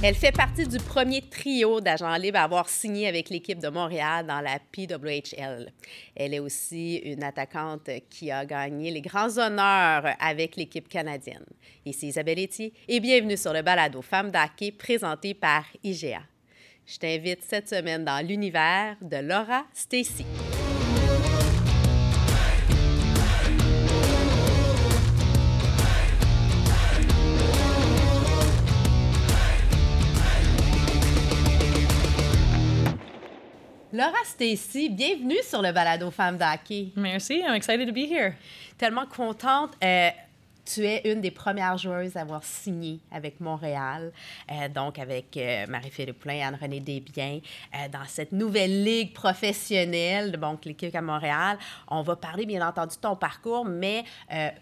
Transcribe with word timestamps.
Elle 0.00 0.14
fait 0.14 0.30
partie 0.30 0.64
du 0.64 0.78
premier 0.78 1.22
trio 1.22 1.80
d'agents 1.80 2.14
libres 2.14 2.38
à 2.38 2.44
avoir 2.44 2.68
signé 2.68 3.08
avec 3.08 3.30
l'équipe 3.30 3.58
de 3.58 3.66
Montréal 3.66 4.24
dans 4.24 4.40
la 4.40 4.60
PWHL. 4.70 5.72
Elle 6.14 6.34
est 6.34 6.38
aussi 6.38 6.98
une 6.98 7.24
attaquante 7.24 7.90
qui 8.08 8.30
a 8.30 8.46
gagné 8.46 8.92
les 8.92 9.00
grands 9.00 9.36
honneurs 9.38 10.14
avec 10.20 10.54
l'équipe 10.54 10.88
canadienne. 10.88 11.44
Ici 11.84 12.08
Isabelle 12.08 12.38
Etier 12.38 12.72
et 12.86 13.00
bienvenue 13.00 13.36
sur 13.36 13.52
le 13.52 13.62
balado 13.62 14.00
Femmes 14.00 14.30
d'hockey 14.30 14.70
présenté 14.70 15.34
par 15.34 15.64
IGA. 15.82 16.22
Je 16.86 16.98
t'invite 16.98 17.42
cette 17.42 17.68
semaine 17.68 18.04
dans 18.04 18.24
l'univers 18.24 18.96
de 19.02 19.16
Laura 19.16 19.64
Stacy. 19.74 20.24
Laura 33.98 34.24
Stacy, 34.24 34.90
bienvenue 34.90 35.42
sur 35.42 35.60
le 35.60 35.72
balado 35.72 36.08
Femmes 36.12 36.38
d'hockey. 36.38 36.92
Merci, 36.94 37.42
I'm 37.44 37.56
excited 37.56 37.84
to 37.88 37.92
be 37.92 38.08
here. 38.08 38.36
Tellement 38.78 39.06
contente. 39.06 39.72
Euh, 39.82 40.10
tu 40.64 40.86
es 40.86 41.10
une 41.12 41.20
des 41.20 41.32
premières 41.32 41.76
joueuses 41.76 42.16
à 42.16 42.20
avoir 42.20 42.44
signé 42.44 43.00
avec 43.10 43.40
Montréal, 43.40 44.12
euh, 44.52 44.68
donc 44.68 45.00
avec 45.00 45.36
euh, 45.36 45.66
Marie-Philippe 45.66 46.20
Plein, 46.20 46.46
Anne-Renée 46.46 46.78
Desbiens, 46.78 47.40
euh, 47.74 47.88
dans 47.88 48.04
cette 48.06 48.30
nouvelle 48.30 48.84
ligue 48.84 49.12
professionnelle, 49.12 50.30
donc 50.30 50.64
l'équipe 50.64 50.94
à 50.94 51.02
Montréal. 51.02 51.58
On 51.88 52.02
va 52.02 52.14
parler, 52.14 52.46
bien 52.46 52.64
entendu, 52.64 52.94
de 52.94 53.00
ton 53.00 53.16
parcours, 53.16 53.64
mais 53.64 54.04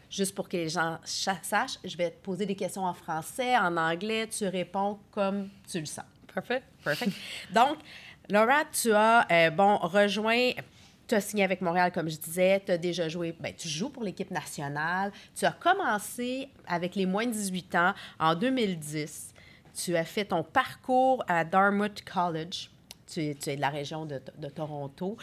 juste 0.09 0.35
pour 0.35 0.49
que 0.49 0.57
les 0.57 0.71
gens 0.71 0.97
sachent, 1.05 1.79
je 1.85 1.95
vais 1.99 2.11
te 2.11 2.25
poser 2.25 2.47
des 2.47 2.57
questions 2.57 2.87
en 2.87 2.95
français, 2.95 3.55
en 3.59 3.77
anglais, 3.77 4.29
tu 4.29 4.47
réponds 4.47 4.99
comme 5.11 5.51
tu 5.71 5.79
le 5.81 5.85
sens. 5.85 6.07
Perfect. 6.33 6.65
Perfect. 6.85 7.13
Donc, 7.51 7.79
Laura, 8.29 8.65
tu 8.73 8.93
as, 8.93 9.27
euh, 9.31 9.51
bon, 9.51 9.77
rejoint, 9.77 10.51
tu 11.07 11.15
as 11.15 11.21
signé 11.21 11.45
avec 11.45 11.61
Montréal, 11.61 11.93
comme 11.93 12.09
je 12.09 12.17
disais, 12.17 12.61
tu 12.65 12.73
as 12.73 12.79
déjà 12.79 13.09
joué, 13.09 13.35
ben, 13.39 13.53
tu 13.57 13.69
joues 13.69 13.89
pour 13.89 14.03
l'équipe 14.03 14.31
nationale. 14.31 15.13
Tu 15.35 15.45
as 15.45 15.53
commencé 15.53 16.49
avec 16.67 16.97
les 16.97 17.07
moins 17.07 17.27
de 17.27 17.33
18 17.33 17.75
ans 17.77 17.95
en 18.19 18.35
2010. 18.35 19.33
Tu 19.75 19.97
as 19.97 20.05
fait 20.05 20.25
ton 20.25 20.43
parcours 20.43 21.23
à 21.29 21.45
Dartmouth 21.45 22.03
College. 22.03 22.71
Tu 23.07 23.21
es, 23.21 23.35
de 23.57 23.61
la 23.61 23.71
région 23.71 24.05
de, 24.05 24.21
Toronto. 24.49 25.17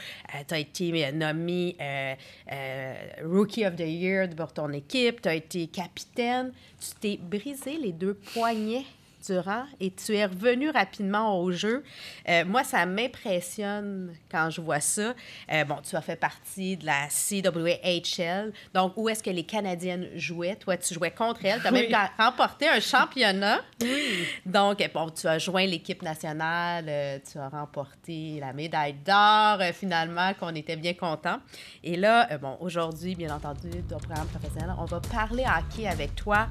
tu 0.48 0.54
as 0.54 0.60
été 0.60 1.12
nommé 1.12 1.76
euh, 1.82 2.16
euh, 2.54 2.94
Rookie 3.26 3.66
of 3.66 3.76
the 3.76 3.82
Year 3.82 4.30
pour 4.30 4.54
ton 4.54 4.72
équipe. 4.72 5.22
Tu 5.22 5.28
as 5.28 5.36
été 5.36 5.68
capitaine. 5.68 6.54
Tu 6.80 6.92
t'es 7.02 7.18
brisé 7.22 7.78
les 7.78 7.92
deux 7.92 8.14
poignets 8.14 8.86
et 9.80 9.92
tu 9.92 10.16
es 10.16 10.26
revenu 10.26 10.70
rapidement 10.70 11.40
au 11.40 11.52
jeu. 11.52 11.84
Euh, 12.28 12.46
moi, 12.46 12.64
ça 12.64 12.86
m'impressionne 12.86 14.14
quand 14.30 14.50
je 14.50 14.62
vois 14.62 14.80
ça. 14.80 15.14
Euh, 15.52 15.64
bon, 15.66 15.78
tu 15.88 15.96
as 15.96 16.02
fait 16.02 16.16
partie 16.16 16.78
de 16.78 16.86
la 16.86 17.08
CWHL, 17.10 18.54
donc 18.74 18.94
où 18.98 19.10
est-ce 19.10 19.24
que 19.24 19.30
les 19.30 19.44
Canadiennes 19.44 20.10
jouaient? 20.16 20.56
Toi, 20.56 20.78
tu 20.78 20.94
jouais 20.94 21.12
contre 21.12 21.46
elles. 21.46 21.62
Tu 21.62 21.68
as 21.68 21.72
même 21.72 21.92
remporté 22.18 22.68
un 22.68 22.80
championnat. 22.80 23.62
Donc, 24.46 24.84
bon, 24.94 25.10
tu 25.10 25.28
as 25.28 25.40
joint 25.40 25.66
l'équipe 25.66 26.02
nationale, 26.02 26.86
euh, 26.88 27.20
tu 27.30 27.38
as 27.38 27.50
remporté 27.50 28.40
la 28.40 28.54
médaille 28.54 28.96
d'or 29.06 29.60
euh, 29.62 29.72
finalement, 29.74 30.34
qu'on 30.40 30.56
était 30.56 30.76
bien 30.76 30.94
contents. 30.94 31.40
Et 31.84 31.96
là, 31.96 32.28
euh, 32.32 32.38
bon, 32.38 32.58
aujourd'hui, 32.60 33.16
bien 33.16 33.36
entendu, 33.36 33.70
ton 33.90 33.98
programme 33.98 34.28
professionnel, 34.28 34.76
on 34.78 34.86
va 34.86 35.00
parler 35.00 35.44
hockey 35.44 35.88
avec 35.88 36.16
toi. 36.16 36.48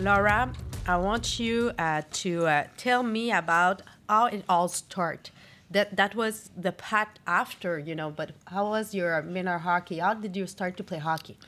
Laura, 0.00 0.48
I 0.86 0.96
want 0.96 1.31
you 1.38 1.72
uh, 1.78 2.02
to 2.12 2.46
uh, 2.46 2.64
tell 2.76 3.02
me 3.02 3.32
about 3.32 3.82
how 4.08 4.26
it 4.26 4.44
all 4.48 4.68
started. 4.68 5.30
That 5.70 5.96
that 5.96 6.14
was 6.14 6.50
the 6.56 6.72
path 6.72 7.08
after, 7.26 7.78
you 7.78 7.94
know. 7.94 8.10
But 8.10 8.32
how 8.46 8.68
was 8.68 8.94
your 8.94 9.22
minor 9.22 9.58
hockey? 9.58 9.98
How 9.98 10.14
did 10.14 10.36
you 10.36 10.46
start 10.46 10.76
to 10.76 10.84
play 10.84 10.98
hockey? 10.98 11.38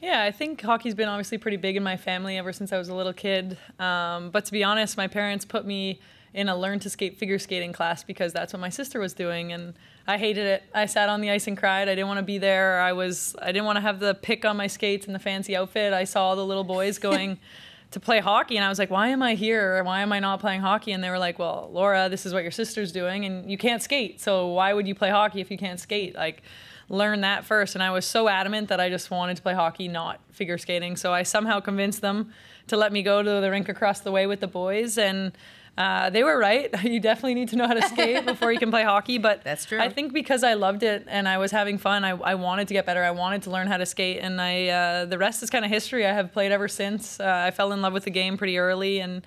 Yeah, 0.00 0.22
I 0.22 0.32
think 0.32 0.60
hockey's 0.60 0.94
been 0.94 1.08
obviously 1.08 1.38
pretty 1.38 1.56
big 1.56 1.76
in 1.76 1.82
my 1.82 1.96
family 1.96 2.36
ever 2.36 2.52
since 2.52 2.72
I 2.72 2.78
was 2.78 2.88
a 2.88 2.94
little 2.94 3.12
kid. 3.12 3.56
Um, 3.78 4.30
but 4.30 4.44
to 4.46 4.52
be 4.52 4.64
honest, 4.64 4.96
my 4.96 5.06
parents 5.06 5.44
put 5.44 5.64
me 5.64 6.00
in 6.34 6.48
a 6.48 6.56
learn 6.56 6.78
to 6.80 6.90
skate 6.90 7.18
figure 7.18 7.38
skating 7.38 7.72
class 7.72 8.02
because 8.02 8.32
that's 8.32 8.52
what 8.52 8.60
my 8.60 8.68
sister 8.68 8.98
was 8.98 9.12
doing 9.12 9.52
and 9.52 9.74
I 10.06 10.18
hated 10.18 10.46
it. 10.46 10.62
I 10.74 10.86
sat 10.86 11.08
on 11.08 11.20
the 11.20 11.30
ice 11.30 11.46
and 11.46 11.56
cried. 11.56 11.88
I 11.88 11.94
didn't 11.94 12.08
want 12.08 12.18
to 12.18 12.24
be 12.24 12.38
there. 12.38 12.80
I 12.80 12.92
was 12.92 13.36
I 13.40 13.46
didn't 13.52 13.66
want 13.66 13.76
to 13.76 13.82
have 13.82 14.00
the 14.00 14.14
pick 14.14 14.44
on 14.44 14.56
my 14.56 14.66
skates 14.66 15.06
and 15.06 15.14
the 15.14 15.18
fancy 15.20 15.54
outfit. 15.54 15.92
I 15.92 16.04
saw 16.04 16.28
all 16.28 16.36
the 16.36 16.46
little 16.46 16.64
boys 16.64 16.98
going 16.98 17.38
to 17.92 18.00
play 18.00 18.20
hockey 18.20 18.56
and 18.56 18.64
I 18.64 18.68
was 18.68 18.78
like, 18.78 18.90
"Why 18.90 19.08
am 19.08 19.22
I 19.22 19.34
here? 19.34 19.82
Why 19.84 20.00
am 20.00 20.12
I 20.12 20.18
not 20.18 20.40
playing 20.40 20.60
hockey?" 20.60 20.92
And 20.92 21.02
they 21.02 21.10
were 21.10 21.18
like, 21.18 21.38
"Well, 21.38 21.70
Laura, 21.72 22.08
this 22.08 22.26
is 22.26 22.34
what 22.34 22.42
your 22.42 22.52
sister's 22.52 22.92
doing 22.92 23.24
and 23.24 23.50
you 23.50 23.58
can't 23.58 23.82
skate. 23.82 24.20
So 24.20 24.48
why 24.48 24.72
would 24.72 24.86
you 24.86 24.94
play 24.94 25.10
hockey 25.10 25.40
if 25.40 25.50
you 25.50 25.58
can't 25.58 25.80
skate?" 25.80 26.14
Like 26.14 26.42
learn 26.88 27.22
that 27.22 27.44
first. 27.44 27.74
And 27.74 27.82
I 27.82 27.90
was 27.90 28.04
so 28.04 28.28
adamant 28.28 28.68
that 28.68 28.78
I 28.78 28.88
just 28.90 29.10
wanted 29.10 29.36
to 29.36 29.42
play 29.42 29.54
hockey, 29.54 29.88
not 29.88 30.20
figure 30.30 30.58
skating. 30.58 30.96
So 30.96 31.12
I 31.12 31.22
somehow 31.22 31.60
convinced 31.60 32.02
them 32.02 32.32
to 32.66 32.76
let 32.76 32.92
me 32.92 33.02
go 33.02 33.22
to 33.22 33.40
the 33.40 33.50
rink 33.50 33.68
across 33.68 34.00
the 34.00 34.12
way 34.12 34.26
with 34.26 34.40
the 34.40 34.46
boys. 34.46 34.98
And 34.98 35.32
uh, 35.78 36.10
they 36.10 36.22
were 36.22 36.38
right. 36.38 36.70
You 36.84 37.00
definitely 37.00 37.34
need 37.34 37.48
to 37.50 37.56
know 37.56 37.66
how 37.66 37.74
to 37.74 37.82
skate 37.82 38.24
before 38.32 38.52
you 38.52 38.58
can 38.58 38.70
play 38.70 38.82
hockey. 38.84 39.18
But 39.18 39.42
That's 39.44 39.64
true. 39.64 39.80
I 39.80 39.88
think 39.88 40.12
because 40.12 40.44
I 40.44 40.54
loved 40.54 40.82
it 40.82 41.04
and 41.08 41.26
I 41.28 41.38
was 41.38 41.50
having 41.50 41.78
fun, 41.78 42.04
I, 42.04 42.10
I 42.10 42.34
wanted 42.34 42.68
to 42.68 42.74
get 42.74 42.84
better. 42.86 43.02
I 43.02 43.10
wanted 43.12 43.42
to 43.44 43.50
learn 43.50 43.66
how 43.68 43.78
to 43.78 43.86
skate. 43.86 44.18
And 44.20 44.40
I 44.40 44.68
uh, 44.68 45.04
the 45.06 45.16
rest 45.18 45.42
is 45.42 45.48
kind 45.50 45.64
of 45.64 45.70
history. 45.70 46.06
I 46.06 46.12
have 46.12 46.32
played 46.32 46.52
ever 46.52 46.68
since. 46.68 47.18
Uh, 47.20 47.44
I 47.46 47.50
fell 47.50 47.72
in 47.72 47.80
love 47.80 47.92
with 47.94 48.04
the 48.04 48.10
game 48.10 48.36
pretty 48.36 48.58
early. 48.58 49.00
And 49.00 49.22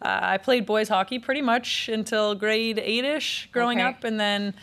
uh, 0.00 0.18
I 0.22 0.38
played 0.38 0.66
boys 0.66 0.88
hockey 0.88 1.18
pretty 1.18 1.42
much 1.42 1.88
until 1.88 2.34
grade 2.36 2.78
eight 2.78 3.04
ish 3.04 3.48
growing 3.52 3.78
Okay. 3.80 3.88
up. 3.88 4.04
And 4.04 4.20
then 4.20 4.54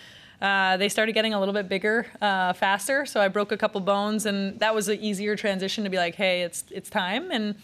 uh, 0.42 0.78
they 0.78 0.88
started 0.90 1.14
getting 1.14 1.34
a 1.34 1.40
little 1.40 1.54
bit 1.54 1.68
bigger, 1.68 2.06
uh, 2.22 2.54
faster. 2.54 3.06
So 3.06 3.20
I 3.20 3.28
broke 3.30 3.52
a 3.52 3.58
couple 3.58 3.82
bones, 3.82 4.26
and 4.26 4.60
that 4.60 4.76
was 4.76 4.88
an 4.90 5.00
easier 5.00 5.36
transition 5.36 5.84
to 5.86 5.90
be 5.90 5.98
like, 5.98 6.16
hey, 6.16 6.44
it's 6.44 6.64
it's 6.72 6.90
time. 6.90 7.32
And 7.32 7.56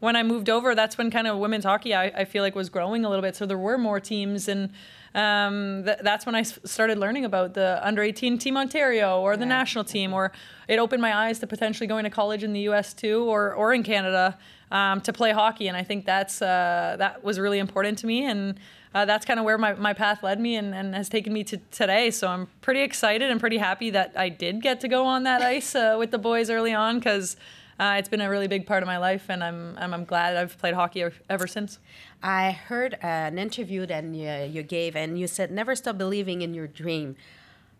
when 0.00 0.16
I 0.16 0.22
moved 0.22 0.48
over, 0.48 0.74
that's 0.74 0.96
when 0.96 1.10
kind 1.10 1.26
of 1.26 1.38
women's 1.38 1.64
hockey 1.64 1.94
I, 1.94 2.04
I 2.06 2.24
feel 2.24 2.42
like 2.42 2.54
was 2.54 2.68
growing 2.68 3.04
a 3.04 3.08
little 3.08 3.22
bit. 3.22 3.34
So 3.36 3.46
there 3.46 3.58
were 3.58 3.76
more 3.78 3.98
teams, 4.00 4.48
and 4.48 4.70
um, 5.14 5.82
th- 5.84 5.98
that's 6.02 6.26
when 6.26 6.34
I 6.34 6.40
s- 6.40 6.58
started 6.64 6.98
learning 6.98 7.24
about 7.24 7.54
the 7.54 7.80
under 7.82 8.02
18 8.02 8.38
team 8.38 8.56
Ontario 8.56 9.20
or 9.20 9.36
the 9.36 9.44
Yeah. 9.44 9.48
national 9.48 9.84
team, 9.84 10.12
or 10.12 10.32
it 10.68 10.78
opened 10.78 11.02
my 11.02 11.16
eyes 11.16 11.38
to 11.40 11.46
potentially 11.46 11.86
going 11.86 12.04
to 12.04 12.10
college 12.10 12.44
in 12.44 12.52
the 12.52 12.60
U.S. 12.60 12.92
too, 12.94 13.24
or 13.24 13.52
or 13.54 13.72
in 13.74 13.82
Canada 13.82 14.38
um, 14.70 15.00
to 15.00 15.12
play 15.12 15.32
hockey. 15.32 15.66
And 15.68 15.76
I 15.76 15.82
think 15.82 16.04
that's 16.04 16.40
uh, 16.42 16.96
that 16.98 17.24
was 17.24 17.38
really 17.40 17.58
important 17.58 17.98
to 17.98 18.06
me, 18.06 18.24
and 18.24 18.58
uh, 18.94 19.04
that's 19.04 19.24
kind 19.26 19.38
of 19.40 19.44
where 19.44 19.58
my, 19.58 19.72
my 19.74 19.92
path 19.92 20.22
led 20.22 20.40
me 20.40 20.56
and, 20.56 20.74
and 20.74 20.94
has 20.94 21.08
taken 21.08 21.32
me 21.32 21.44
to 21.44 21.56
today. 21.70 22.10
So 22.10 22.28
I'm 22.28 22.46
pretty 22.60 22.80
excited 22.82 23.30
and 23.30 23.38
pretty 23.40 23.58
happy 23.58 23.90
that 23.90 24.12
I 24.16 24.28
did 24.28 24.62
get 24.62 24.80
to 24.80 24.88
go 24.88 25.04
on 25.04 25.24
that 25.24 25.42
ice 25.42 25.74
uh, 25.74 25.96
with 25.98 26.10
the 26.10 26.18
boys 26.18 26.48
early 26.50 26.72
on 26.72 26.98
because 26.98 27.36
uh, 27.78 27.96
it's 27.98 28.08
been 28.08 28.20
a 28.20 28.28
really 28.28 28.48
big 28.48 28.66
part 28.66 28.82
of 28.82 28.86
my 28.86 28.98
life, 28.98 29.26
and 29.28 29.42
I'm 29.42 29.76
I'm, 29.78 29.94
I'm 29.94 30.04
glad 30.04 30.36
I've 30.36 30.58
played 30.58 30.74
hockey 30.74 31.02
ever, 31.02 31.14
ever 31.30 31.46
since. 31.46 31.78
I 32.22 32.50
heard 32.50 32.94
uh, 32.94 33.06
an 33.06 33.38
interview 33.38 33.86
that 33.86 34.04
you, 34.04 34.30
you 34.50 34.62
gave, 34.62 34.96
and 34.96 35.18
you 35.18 35.26
said, 35.26 35.50
never 35.50 35.76
stop 35.76 35.96
believing 35.96 36.42
in 36.42 36.54
your 36.54 36.66
dream. 36.66 37.16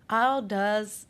How 0.09 0.41
does 0.41 1.07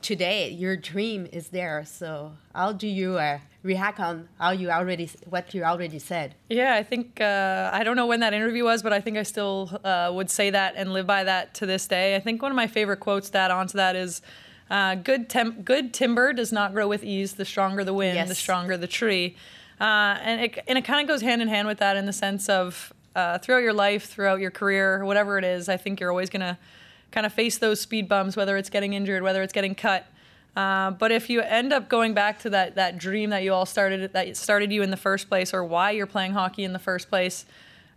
today 0.00 0.50
your 0.50 0.76
dream 0.76 1.26
is 1.32 1.48
there? 1.48 1.84
So, 1.84 2.32
how 2.54 2.72
do 2.72 2.86
you 2.86 3.18
uh, 3.18 3.38
react 3.64 3.98
on 3.98 4.28
how 4.38 4.50
you 4.50 4.70
already 4.70 5.10
what 5.28 5.52
you 5.52 5.64
already 5.64 5.98
said? 5.98 6.36
Yeah, 6.48 6.74
I 6.74 6.84
think 6.84 7.20
uh, 7.20 7.70
I 7.72 7.82
don't 7.82 7.96
know 7.96 8.06
when 8.06 8.20
that 8.20 8.32
interview 8.32 8.64
was, 8.64 8.82
but 8.82 8.92
I 8.92 9.00
think 9.00 9.16
I 9.16 9.24
still 9.24 9.80
uh, 9.82 10.12
would 10.14 10.30
say 10.30 10.50
that 10.50 10.74
and 10.76 10.92
live 10.92 11.06
by 11.06 11.24
that 11.24 11.54
to 11.54 11.66
this 11.66 11.88
day. 11.88 12.14
I 12.14 12.20
think 12.20 12.42
one 12.42 12.52
of 12.52 12.56
my 12.56 12.68
favorite 12.68 13.00
quotes 13.00 13.30
that 13.30 13.50
onto 13.50 13.76
that 13.76 13.96
is, 13.96 14.22
uh, 14.70 14.94
"Good 14.96 15.28
tem- 15.28 15.62
good 15.62 15.92
timber 15.92 16.32
does 16.32 16.52
not 16.52 16.72
grow 16.72 16.88
with 16.88 17.04
ease. 17.04 17.34
The 17.34 17.44
stronger 17.44 17.84
the 17.84 17.94
wind, 17.94 18.16
the 18.28 18.34
stronger 18.34 18.76
the 18.76 18.86
tree." 18.86 19.36
Uh, 19.80 20.18
and 20.22 20.40
it 20.40 20.64
and 20.68 20.78
it 20.78 20.84
kind 20.84 21.00
of 21.00 21.08
goes 21.08 21.20
hand 21.20 21.42
in 21.42 21.48
hand 21.48 21.68
with 21.68 21.78
that 21.78 21.96
in 21.96 22.06
the 22.06 22.12
sense 22.12 22.48
of 22.48 22.92
uh, 23.16 23.38
throughout 23.38 23.62
your 23.62 23.72
life, 23.72 24.06
throughout 24.06 24.40
your 24.40 24.50
career, 24.50 25.04
whatever 25.04 25.38
it 25.38 25.44
is. 25.44 25.68
I 25.68 25.76
think 25.76 26.00
you're 26.00 26.10
always 26.10 26.30
gonna 26.30 26.58
kind 27.10 27.26
of 27.26 27.32
face 27.32 27.58
those 27.58 27.80
speed 27.80 28.08
bumps, 28.08 28.36
whether 28.36 28.56
it's 28.56 28.70
getting 28.70 28.92
injured, 28.92 29.22
whether 29.22 29.42
it's 29.42 29.52
getting 29.52 29.74
cut. 29.74 30.06
Uh, 30.56 30.92
but 30.92 31.10
if 31.10 31.28
you 31.28 31.40
end 31.40 31.72
up 31.72 31.88
going 31.88 32.14
back 32.14 32.38
to 32.40 32.50
that 32.50 32.76
that 32.76 32.98
dream 32.98 33.30
that 33.30 33.42
you 33.42 33.52
all 33.52 33.66
started 33.66 34.12
that 34.12 34.36
started 34.36 34.70
you 34.72 34.82
in 34.82 34.90
the 34.90 34.96
first 34.96 35.28
place, 35.28 35.52
or 35.52 35.64
why 35.64 35.90
you're 35.90 36.06
playing 36.06 36.32
hockey 36.32 36.64
in 36.64 36.72
the 36.72 36.78
first 36.78 37.08
place, 37.08 37.44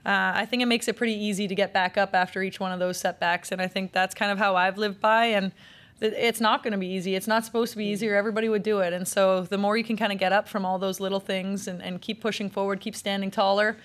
uh, 0.06 0.32
I 0.36 0.46
think 0.46 0.64
it 0.64 0.68
makes 0.68 0.88
it 0.88 0.96
pretty 0.96 1.14
easy 1.14 1.48
to 1.48 1.56
get 1.56 1.74
back 1.74 1.98
up 1.98 2.16
after 2.16 2.42
each 2.42 2.60
one 2.60 2.72
of 2.72 2.80
those 2.80 2.98
setbacks. 2.98 3.52
And 3.52 3.62
I 3.62 3.68
think 3.68 3.92
that's 3.92 4.16
kind 4.16 4.32
of 4.32 4.38
how 4.38 4.56
I've 4.56 4.78
lived 4.78 5.00
by. 5.00 5.26
And 5.26 5.52
it's 6.00 6.40
not 6.40 6.64
going 6.64 6.74
to 6.74 6.78
be 6.78 6.88
easy. 6.88 7.16
It's 7.16 7.28
not 7.28 7.44
supposed 7.46 7.72
to 7.72 7.78
be 7.78 7.86
easy, 7.86 8.08
or 8.10 8.16
everybody 8.16 8.50
would 8.50 8.64
do 8.64 8.80
it. 8.80 8.94
And 8.94 9.08
so 9.08 9.42
the 9.42 9.58
more 9.58 9.78
you 9.78 9.84
can 9.84 9.98
kind 9.98 10.12
of 10.12 10.20
get 10.20 10.32
up 10.32 10.48
from 10.48 10.66
all 10.66 10.78
those 10.78 11.00
little 11.00 11.20
things 11.20 11.68
and, 11.68 11.82
and 11.82 12.02
keep 12.02 12.22
pushing 12.22 12.50
forward, 12.50 12.80
keep 12.80 12.96
standing 12.96 13.32
taller. 13.32 13.78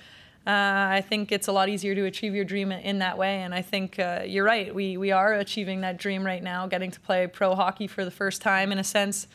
Uh, 0.46 0.50
I 0.98 1.04
think 1.08 1.30
it's 1.30 1.46
a 1.46 1.52
lot 1.52 1.68
easier 1.68 1.94
to 1.94 2.04
achieve 2.04 2.34
your 2.34 2.44
dream 2.44 2.72
in 2.72 2.98
that 2.98 3.16
way, 3.16 3.42
and 3.42 3.54
I 3.54 3.62
think 3.62 3.98
uh, 4.00 4.22
you're 4.26 4.44
right. 4.44 4.74
We 4.74 4.96
we 4.96 5.12
are 5.12 5.34
achieving 5.34 5.82
that 5.82 5.98
dream 5.98 6.26
right 6.26 6.42
now, 6.42 6.66
getting 6.66 6.90
to 6.90 6.98
play 7.00 7.28
pro 7.28 7.54
hockey 7.54 7.86
for 7.86 8.04
the 8.04 8.10
first 8.10 8.42
time 8.42 8.72
in 8.72 8.78
a 8.78 8.84
sense. 8.84 9.28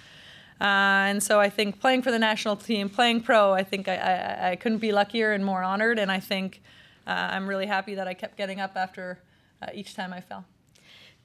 Uh, 0.59 1.13
and 1.13 1.21
so 1.21 1.39
I 1.39 1.49
think 1.49 1.79
playing 1.79 2.01
for 2.01 2.11
the 2.11 2.19
national 2.19 2.55
team, 2.55 2.89
playing 2.89 3.21
pro, 3.21 3.53
I 3.53 3.63
think 3.63 3.87
I, 3.87 3.95
I, 3.95 4.49
I 4.51 4.55
couldn't 4.55 4.79
be 4.79 4.91
luckier 4.91 5.33
and 5.33 5.45
more 5.45 5.61
honored. 5.63 5.99
And 5.99 6.11
I 6.11 6.19
think 6.19 6.61
uh, 7.05 7.11
I'm 7.11 7.47
really 7.47 7.67
happy 7.67 7.95
that 7.95 8.07
I 8.07 8.13
kept 8.13 8.37
getting 8.37 8.59
up 8.59 8.71
after 8.75 9.19
uh, 9.61 9.67
each 9.73 9.95
time 9.95 10.13
I 10.13 10.21
fell. 10.21 10.45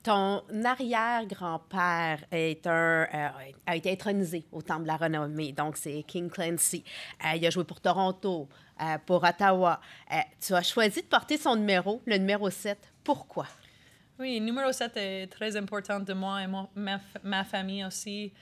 Ton 0.02 0.42
arrière-grand-père 0.64 2.24
est 2.32 2.66
un, 2.66 3.06
euh, 3.14 3.28
a 3.66 3.76
été 3.76 3.92
intronisé 3.92 4.44
au 4.50 4.60
Temple 4.60 4.82
de 4.82 4.86
la 4.88 4.96
Renommée, 4.96 5.52
donc 5.52 5.76
c'est 5.76 6.02
King 6.02 6.28
Clancy. 6.28 6.82
Euh, 7.24 7.36
il 7.36 7.46
a 7.46 7.50
joué 7.50 7.62
pour 7.62 7.80
Toronto, 7.80 8.48
euh, 8.80 8.98
pour 9.06 9.22
Ottawa. 9.22 9.80
Tu 10.44 10.54
as 10.54 10.62
choisi 10.62 11.02
de 11.02 11.06
porter 11.06 11.36
son 11.36 11.54
numéro, 11.54 12.02
le 12.04 12.16
numéro 12.16 12.50
7. 12.50 12.78
Pourquoi? 13.04 13.46
Oui, 14.18 14.40
numéro 14.40 14.72
7 14.72 14.96
est 14.96 15.26
très 15.28 15.56
important 15.56 16.00
de 16.00 16.12
moi 16.14 16.42
et 16.42 16.48
mon, 16.48 16.68
ma, 16.74 16.98
ma 17.22 17.44
famille 17.44 17.84
aussi. 17.84 18.32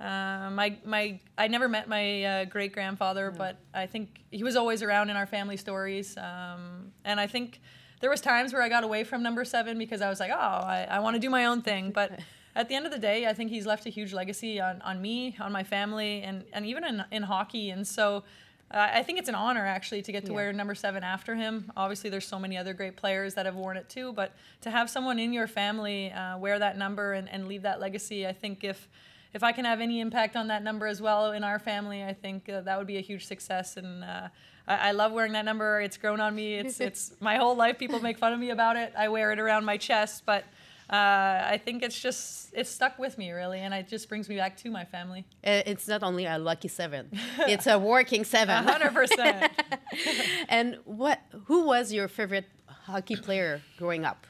Uh, 0.00 0.48
my 0.50 0.78
my 0.86 1.20
I 1.36 1.48
never 1.48 1.68
met 1.68 1.86
my 1.86 2.24
uh, 2.24 2.44
great 2.46 2.72
grandfather, 2.72 3.30
mm. 3.30 3.36
but 3.36 3.56
I 3.74 3.86
think 3.86 4.22
he 4.30 4.42
was 4.42 4.56
always 4.56 4.82
around 4.82 5.10
in 5.10 5.16
our 5.16 5.26
family 5.26 5.58
stories. 5.58 6.16
Um, 6.16 6.92
and 7.04 7.20
I 7.20 7.26
think 7.26 7.60
there 8.00 8.10
was 8.10 8.20
times 8.20 8.52
where 8.52 8.62
I 8.62 8.68
got 8.68 8.84
away 8.84 9.04
from 9.04 9.22
number 9.22 9.44
seven 9.44 9.78
because 9.78 10.00
I 10.00 10.08
was 10.08 10.20
like, 10.20 10.30
oh, 10.32 10.36
I, 10.36 10.86
I 10.90 10.98
want 11.00 11.14
to 11.16 11.20
do 11.20 11.30
my 11.30 11.46
own 11.46 11.62
thing. 11.62 11.92
But 12.00 12.20
at 12.56 12.68
the 12.68 12.74
end 12.74 12.86
of 12.86 12.92
the 12.92 12.98
day, 12.98 13.26
I 13.26 13.32
think 13.32 13.50
he's 13.50 13.66
left 13.66 13.86
a 13.86 13.90
huge 13.90 14.12
legacy 14.12 14.60
on, 14.60 14.80
on 14.82 15.00
me, 15.00 15.36
on 15.38 15.52
my 15.52 15.62
family, 15.62 16.22
and 16.22 16.44
and 16.52 16.66
even 16.66 16.84
in 16.84 17.04
in 17.10 17.22
hockey. 17.22 17.70
And 17.70 17.86
so. 17.86 18.24
Uh, 18.72 18.88
I 18.94 19.02
think 19.02 19.18
it's 19.18 19.28
an 19.28 19.34
honor 19.34 19.66
actually 19.66 20.00
to 20.02 20.12
get 20.12 20.24
to 20.26 20.30
yeah. 20.30 20.36
wear 20.36 20.52
number 20.52 20.76
seven 20.76 21.02
after 21.02 21.34
him. 21.34 21.72
Obviously, 21.76 22.08
there's 22.08 22.28
so 22.28 22.38
many 22.38 22.56
other 22.56 22.72
great 22.72 22.94
players 22.94 23.34
that 23.34 23.44
have 23.44 23.56
worn 23.56 23.76
it 23.76 23.88
too, 23.88 24.12
but 24.12 24.32
to 24.60 24.70
have 24.70 24.88
someone 24.88 25.18
in 25.18 25.32
your 25.32 25.48
family 25.48 26.12
uh, 26.12 26.38
wear 26.38 26.56
that 26.56 26.78
number 26.78 27.14
and, 27.14 27.28
and 27.30 27.48
leave 27.48 27.62
that 27.62 27.80
legacy, 27.80 28.28
I 28.28 28.32
think 28.32 28.62
if 28.62 28.88
if 29.32 29.42
I 29.42 29.52
can 29.52 29.64
have 29.64 29.80
any 29.80 30.00
impact 30.00 30.36
on 30.36 30.48
that 30.48 30.62
number 30.62 30.86
as 30.86 31.00
well 31.00 31.32
in 31.32 31.44
our 31.44 31.58
family, 31.58 32.04
I 32.04 32.12
think 32.12 32.48
uh, 32.48 32.60
that 32.62 32.78
would 32.78 32.86
be 32.86 32.96
a 32.98 33.00
huge 33.00 33.26
success. 33.26 33.76
And 33.76 34.04
uh, 34.04 34.28
I, 34.70 34.88
I, 34.88 34.92
love 34.92 35.12
wearing 35.12 35.32
that 35.32 35.44
number. 35.44 35.80
It's 35.80 35.96
grown 35.96 36.20
on 36.20 36.34
me. 36.34 36.54
It's 36.54 36.80
it's 36.88 37.12
my 37.20 37.36
whole 37.36 37.56
life. 37.56 37.78
People 37.78 38.00
make 38.00 38.18
fun 38.18 38.32
of 38.32 38.38
me 38.38 38.50
about 38.50 38.76
it. 38.76 38.92
I 38.96 39.08
wear 39.08 39.32
it 39.32 39.38
around 39.38 39.64
my 39.64 39.76
chest, 39.76 40.24
but. 40.24 40.44
Uh, 40.88 41.46
I 41.46 41.60
think 41.64 41.84
it's 41.84 42.00
just 42.00 42.52
it's 42.52 42.68
stuck 42.68 42.98
with 42.98 43.16
me 43.16 43.30
really, 43.30 43.60
and 43.60 43.72
it 43.72 43.86
just 43.86 44.08
brings 44.08 44.28
me 44.28 44.34
back 44.34 44.56
to 44.56 44.70
my 44.72 44.84
family. 44.84 45.24
Uh, 45.46 45.62
it's 45.64 45.86
not 45.86 46.02
only 46.02 46.26
a 46.26 46.36
lucky 46.36 46.66
seven; 46.66 47.10
it's 47.46 47.68
a 47.68 47.78
working 47.78 48.24
seven. 48.24 48.64
hundred 48.64 48.92
percent. 48.92 49.52
And 50.48 50.78
what? 50.84 51.20
Who 51.44 51.66
was 51.66 51.92
your 51.92 52.08
favorite 52.08 52.46
hockey 52.66 53.14
player 53.14 53.62
growing 53.78 54.04
up? 54.04 54.26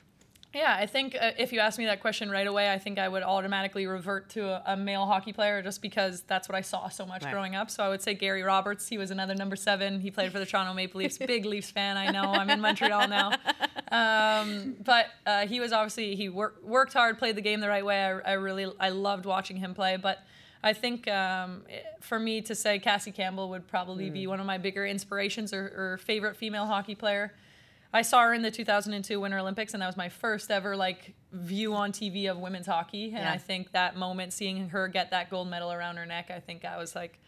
Yeah, 0.52 0.76
I 0.76 0.86
think 0.86 1.14
uh, 1.14 1.30
if 1.38 1.52
you 1.52 1.60
ask 1.60 1.78
me 1.78 1.84
that 1.86 2.00
question 2.00 2.28
right 2.28 2.46
away, 2.46 2.72
I 2.72 2.78
think 2.78 2.98
I 2.98 3.08
would 3.08 3.22
automatically 3.22 3.86
revert 3.86 4.28
to 4.30 4.48
a, 4.48 4.72
a 4.72 4.76
male 4.76 5.06
hockey 5.06 5.32
player 5.32 5.62
just 5.62 5.80
because 5.80 6.22
that's 6.22 6.48
what 6.48 6.56
I 6.56 6.60
saw 6.60 6.88
so 6.88 7.06
much 7.06 7.22
right. 7.22 7.32
growing 7.32 7.54
up. 7.54 7.70
So 7.70 7.84
I 7.84 7.88
would 7.88 8.02
say 8.02 8.14
Gary 8.14 8.42
Roberts. 8.42 8.88
He 8.88 8.98
was 8.98 9.12
another 9.12 9.34
number 9.34 9.54
seven. 9.54 10.00
He 10.00 10.10
played 10.10 10.32
for 10.32 10.40
the 10.40 10.46
Toronto 10.46 10.74
Maple 10.74 10.98
Leafs. 10.98 11.18
Big 11.26 11.44
Leafs 11.44 11.70
fan, 11.70 11.96
I 11.96 12.10
know. 12.10 12.24
I'm 12.24 12.50
in 12.50 12.60
Montreal 12.60 13.06
now. 13.08 13.32
Um, 13.92 14.76
but 14.84 15.06
uh, 15.24 15.46
he 15.46 15.60
was 15.60 15.72
obviously 15.72 16.16
he 16.16 16.28
worked 16.28 16.64
worked 16.64 16.92
hard, 16.92 17.18
played 17.18 17.36
the 17.36 17.40
game 17.40 17.60
the 17.60 17.68
right 17.68 17.84
way. 17.84 18.04
I, 18.04 18.18
I 18.18 18.32
really 18.34 18.72
I 18.78 18.90
loved 18.90 19.26
watching 19.26 19.56
him 19.56 19.74
play, 19.74 19.96
but. 19.96 20.18
I 20.62 20.74
think 20.74 21.08
um, 21.08 21.62
for 22.00 22.18
me 22.18 22.42
to 22.42 22.54
say 22.54 22.78
Cassie 22.78 23.12
Campbell 23.12 23.48
would 23.48 23.66
probably 23.66 24.10
mm. 24.10 24.12
be 24.12 24.26
one 24.26 24.40
of 24.40 24.46
my 24.46 24.58
bigger 24.58 24.84
inspirations 24.84 25.54
or, 25.54 25.72
or 25.74 25.98
favorite 26.04 26.36
female 26.36 26.66
hockey 26.66 26.94
player. 26.94 27.32
I 27.92 28.02
saw 28.02 28.22
her 28.22 28.34
in 28.34 28.42
the 28.42 28.50
2002 28.50 29.18
Winter 29.18 29.38
Olympics, 29.38 29.72
and 29.74 29.82
that 29.82 29.86
was 29.86 29.96
my 29.96 30.08
first 30.08 30.50
ever 30.50 30.76
like 30.76 31.14
view 31.32 31.74
on 31.74 31.92
TV 31.92 32.30
of 32.30 32.38
women's 32.38 32.66
hockey. 32.66 33.06
And 33.06 33.24
yeah. 33.24 33.32
I 33.32 33.38
think 33.38 33.72
that 33.72 33.96
moment, 33.96 34.32
seeing 34.32 34.68
her 34.68 34.86
get 34.88 35.10
that 35.10 35.30
gold 35.30 35.48
medal 35.48 35.72
around 35.72 35.96
her 35.96 36.06
neck, 36.06 36.30
I 36.30 36.38
think 36.40 36.64
I 36.64 36.76
was 36.76 36.94
like, 36.94 37.18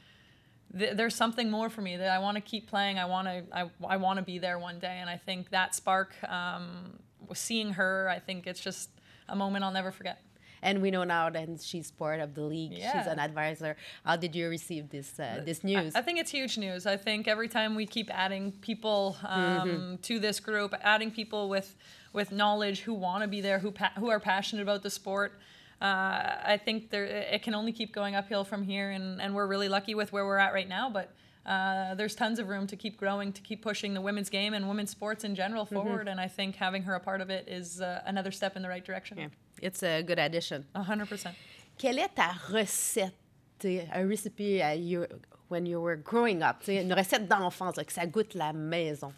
there's 0.73 1.15
something 1.15 1.51
more 1.51 1.69
for 1.69 1.83
me 1.83 1.97
that 1.97 2.09
I 2.09 2.19
want 2.19 2.37
to 2.37 2.41
keep 2.41 2.69
playing. 2.69 2.99
I 2.99 3.05
want 3.05 3.29
to 3.29 3.45
I, 3.53 3.71
I 3.87 3.97
want 3.97 4.19
to 4.19 4.25
be 4.25 4.39
there 4.39 4.59
one 4.59 4.79
day. 4.79 4.99
And 5.01 5.11
I 5.11 5.17
think 5.17 5.51
that 5.51 5.75
spark, 5.75 6.15
um, 6.29 6.99
seeing 7.35 7.73
her, 7.75 8.09
I 8.09 8.21
think 8.21 8.47
it's 8.47 8.61
just 8.61 8.91
a 9.29 9.37
moment 9.37 9.65
I'll 9.65 9.73
never 9.73 9.93
forget 9.93 10.23
and 10.63 10.81
we 10.81 10.91
know 10.91 11.05
now 11.05 11.29
that 11.29 11.61
she's 11.61 11.91
part 11.91 12.21
of 12.21 12.35
the 12.35 12.43
league. 12.43 12.73
Yeah. 12.73 12.93
She's 12.93 13.11
an 13.11 13.19
advisor. 13.19 13.77
How 14.05 14.17
did 14.17 14.35
you 14.35 14.49
receive 14.49 14.89
this 14.91 15.19
uh, 15.19 15.43
this 15.45 15.65
news? 15.65 15.95
I, 15.95 15.99
I, 15.99 16.03
think 16.03 16.19
it's 16.21 16.31
huge 16.31 16.57
news. 16.57 16.87
I 16.87 16.97
think 16.97 17.27
every 17.27 17.49
time 17.49 17.75
we 17.75 17.87
keep 17.87 18.09
adding 18.11 18.53
people 18.61 19.17
um, 19.27 19.43
mm-hmm. 19.43 19.97
to 19.97 20.19
this 20.19 20.41
group, 20.41 20.75
adding 20.83 21.11
people 21.11 21.49
with 21.49 21.75
with 22.13 22.31
knowledge 22.31 22.81
who 22.81 22.95
want 22.95 23.23
to 23.23 23.29
be 23.29 23.41
there, 23.41 23.59
who 23.59 23.73
pa- 23.73 23.93
who 23.99 24.09
are 24.09 24.21
passionate 24.21 24.63
about 24.63 24.83
the 24.83 24.91
sport. 24.91 25.33
Uh, 25.81 26.39
I 26.45 26.61
think 26.65 26.91
there 26.91 27.05
it 27.05 27.43
can 27.43 27.55
only 27.55 27.73
keep 27.73 27.93
going 27.93 28.15
uphill 28.15 28.45
from 28.45 28.63
here, 28.63 28.91
and, 28.91 29.21
and 29.21 29.35
we're 29.35 29.49
really 29.49 29.69
lucky 29.69 29.97
with 29.97 30.13
where 30.13 30.25
we're 30.25 30.39
at 30.39 30.53
right 30.53 30.69
now. 30.69 30.89
But 30.89 31.13
uh, 31.45 31.95
there's 31.95 32.15
tons 32.15 32.39
of 32.39 32.49
room 32.49 32.67
to 32.69 32.77
keep 32.77 32.97
growing, 32.97 33.33
to 33.33 33.43
keep 33.43 33.63
pushing 33.63 33.95
the 33.95 34.01
women's 34.01 34.31
game 34.31 34.55
and 34.55 34.69
women's 34.69 34.91
sports 34.91 35.25
in 35.25 35.35
general 35.35 35.65
mm-hmm. 35.65 35.75
forward. 35.75 36.01
Mm-hmm. 36.01 36.09
And 36.09 36.21
I 36.21 36.29
think 36.29 36.57
having 36.57 36.83
her 36.85 36.95
a 36.95 37.01
part 37.01 37.21
of 37.21 37.31
it 37.31 37.49
is 37.49 37.81
uh, 37.81 38.03
another 38.07 38.31
step 38.31 38.57
in 38.57 38.63
the 38.63 38.69
right 38.69 38.85
direction. 38.85 39.19
Yeah. 39.19 39.29
It's 39.61 39.83
a 39.83 40.03
good 40.03 40.19
addition. 40.19 40.65
100%. 40.75 41.35
Quelle 41.79 41.99
est 41.99 42.15
ta 42.15 42.39
recette, 42.51 43.15
un 43.65 44.09
recipe 44.09 44.63
uh, 44.63 44.73
you, 44.73 45.07
when 45.49 45.67
you 45.67 45.81
were 45.81 45.97
growing 45.97 46.43
up, 46.43 46.63
une 46.69 46.93
recette 46.93 47.29
d'enfance, 47.29 47.77
que 47.77 47.93
ça 47.93 48.07
goûte 48.07 48.35
la 48.35 48.53
maison? 48.53 49.13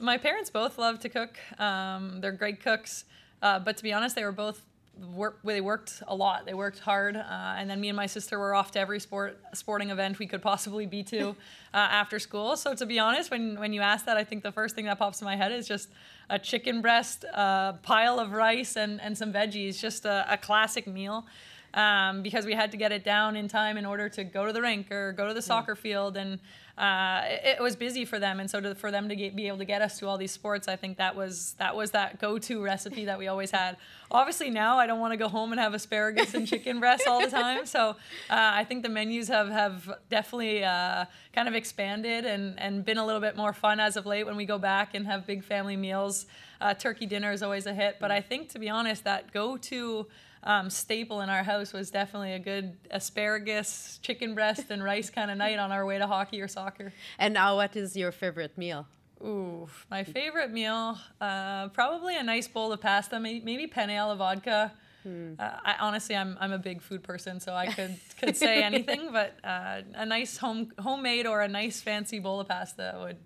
My 0.00 0.18
parents 0.18 0.50
both 0.50 0.76
love 0.76 0.98
to 1.00 1.08
cook. 1.08 1.38
Um, 1.58 2.20
they're 2.20 2.32
great 2.32 2.60
cooks. 2.60 3.04
Uh, 3.40 3.58
but 3.58 3.76
to 3.76 3.82
be 3.82 3.92
honest, 3.92 4.16
they 4.16 4.24
were 4.24 4.32
both 4.32 4.64
work, 5.14 5.38
they 5.44 5.60
worked 5.60 6.02
a 6.06 6.14
lot. 6.14 6.46
They 6.46 6.54
worked 6.54 6.78
hard, 6.78 7.16
uh, 7.16 7.54
and 7.56 7.68
then 7.68 7.80
me 7.80 7.88
and 7.88 7.96
my 7.96 8.06
sister 8.06 8.38
were 8.38 8.54
off 8.54 8.70
to 8.72 8.80
every 8.80 9.00
sport 9.00 9.38
sporting 9.52 9.90
event 9.90 10.18
we 10.18 10.26
could 10.26 10.42
possibly 10.42 10.86
be 10.86 11.02
to 11.04 11.30
uh, 11.74 11.76
after 11.76 12.18
school. 12.18 12.56
So 12.56 12.74
to 12.74 12.86
be 12.86 12.98
honest, 12.98 13.30
when 13.30 13.58
when 13.58 13.72
you 13.72 13.80
ask 13.80 14.06
that, 14.06 14.16
I 14.16 14.24
think 14.24 14.42
the 14.42 14.52
first 14.52 14.74
thing 14.74 14.86
that 14.86 14.98
pops 14.98 15.20
in 15.20 15.24
my 15.24 15.36
head 15.36 15.52
is 15.52 15.66
just 15.66 15.88
a 16.30 16.38
chicken 16.38 16.80
breast, 16.80 17.24
a 17.24 17.74
pile 17.82 18.18
of 18.18 18.32
rice, 18.32 18.76
and 18.76 19.00
and 19.00 19.16
some 19.16 19.32
veggies. 19.32 19.78
Just 19.78 20.04
a, 20.04 20.26
a 20.28 20.36
classic 20.36 20.86
meal 20.86 21.26
um, 21.74 22.22
because 22.22 22.46
we 22.46 22.54
had 22.54 22.70
to 22.70 22.76
get 22.76 22.92
it 22.92 23.04
down 23.04 23.36
in 23.36 23.48
time 23.48 23.76
in 23.76 23.84
order 23.84 24.08
to 24.08 24.22
go 24.22 24.46
to 24.46 24.52
the 24.52 24.62
rink 24.62 24.90
or 24.92 25.12
go 25.12 25.26
to 25.26 25.34
the 25.34 25.42
soccer 25.42 25.74
field. 25.74 26.16
And 26.16 26.38
uh, 26.78 27.22
it, 27.24 27.56
it, 27.58 27.62
was 27.62 27.74
busy 27.74 28.04
for 28.04 28.20
them. 28.20 28.38
And 28.38 28.48
so 28.48 28.60
to, 28.60 28.74
for 28.76 28.92
them 28.92 29.08
to 29.08 29.16
get, 29.16 29.34
be 29.34 29.48
able 29.48 29.58
to 29.58 29.64
get 29.64 29.82
us 29.82 29.98
to 29.98 30.06
all 30.06 30.16
these 30.16 30.30
sports, 30.30 30.68
I 30.68 30.76
think 30.76 30.98
that 30.98 31.16
was 31.16 31.54
that 31.58 31.74
was 31.74 31.90
that 31.90 32.20
go-to 32.20 32.62
recipe 32.62 33.04
that 33.04 33.18
we 33.18 33.26
always 33.26 33.50
had. 33.50 33.76
Obviously 34.10 34.50
now 34.50 34.78
I 34.78 34.86
don't 34.86 35.00
want 35.00 35.12
to 35.12 35.16
go 35.16 35.28
home 35.28 35.50
and 35.50 35.60
have 35.60 35.74
asparagus 35.74 36.34
and 36.34 36.46
chicken 36.46 36.78
breasts 36.78 37.06
all 37.08 37.20
the 37.20 37.30
time. 37.30 37.66
So 37.66 37.90
uh, 37.90 37.94
I 38.30 38.64
think 38.64 38.84
the 38.84 38.88
menus 38.88 39.28
have 39.28 39.48
have 39.48 39.98
definitely 40.10 40.64
uh, 40.64 41.06
kind 41.32 41.48
of 41.48 41.54
expanded 41.54 42.24
and 42.24 42.58
and 42.58 42.84
been 42.84 42.98
a 42.98 43.06
little 43.06 43.20
bit 43.20 43.36
more 43.36 43.52
fun 43.52 43.80
as 43.80 43.96
of 43.96 44.06
late 44.06 44.26
when 44.26 44.36
we 44.36 44.44
go 44.44 44.58
back 44.58 44.94
and 44.94 45.06
have 45.06 45.26
big 45.26 45.42
family 45.42 45.76
meals. 45.76 46.26
Uh, 46.60 46.72
turkey 46.72 47.06
dinner 47.06 47.32
is 47.32 47.42
always 47.42 47.66
a 47.66 47.74
hit, 47.74 47.96
but 48.00 48.10
I 48.12 48.20
think 48.20 48.48
to 48.50 48.58
be 48.58 48.68
honest, 48.68 49.04
that 49.04 49.32
go-to 49.32 50.06
um, 50.44 50.70
staple 50.70 51.22
in 51.22 51.30
our 51.30 51.42
house 51.42 51.72
was 51.72 51.90
definitely 51.90 52.34
a 52.34 52.38
good 52.38 52.76
asparagus, 52.90 53.98
chicken 54.02 54.34
breast, 54.34 54.70
and 54.70 54.84
rice 54.84 55.10
kind 55.10 55.30
of 55.30 55.38
night 55.46 55.58
on 55.58 55.72
our 55.72 55.84
way 55.84 55.98
to 55.98 56.06
hockey 56.06 56.40
or 56.40 56.48
soccer. 56.48 56.92
And 57.18 57.34
now, 57.34 57.56
what 57.56 57.74
is 57.76 57.96
your 57.96 58.12
favorite 58.12 58.56
meal? 58.56 58.86
Ooh, 59.22 59.68
my 59.90 60.04
favorite 60.04 60.50
meal, 60.50 60.98
uh, 61.20 61.68
probably 61.68 62.16
a 62.16 62.22
nice 62.22 62.46
bowl 62.46 62.72
of 62.72 62.80
pasta, 62.80 63.18
maybe, 63.18 63.66
penne 63.66 63.90
alla 63.90 64.16
vodka. 64.16 64.72
Hmm. 65.02 65.34
Uh, 65.38 65.50
I, 65.64 65.76
honestly, 65.80 66.16
I'm 66.16 66.36
I'm 66.40 66.52
a 66.52 66.58
big 66.58 66.82
food 66.82 67.02
person, 67.02 67.40
so 67.40 67.54
I 67.54 67.66
could 67.66 67.96
could 68.20 68.36
say 68.36 68.62
anything, 68.62 69.12
but 69.12 69.34
uh, 69.44 69.82
a 69.94 70.06
nice 70.06 70.36
home 70.38 70.72
homemade 70.78 71.26
or 71.26 71.42
a 71.42 71.48
nice 71.48 71.80
fancy 71.80 72.18
bowl 72.18 72.40
of 72.40 72.48
pasta 72.48 72.96
would 73.02 73.18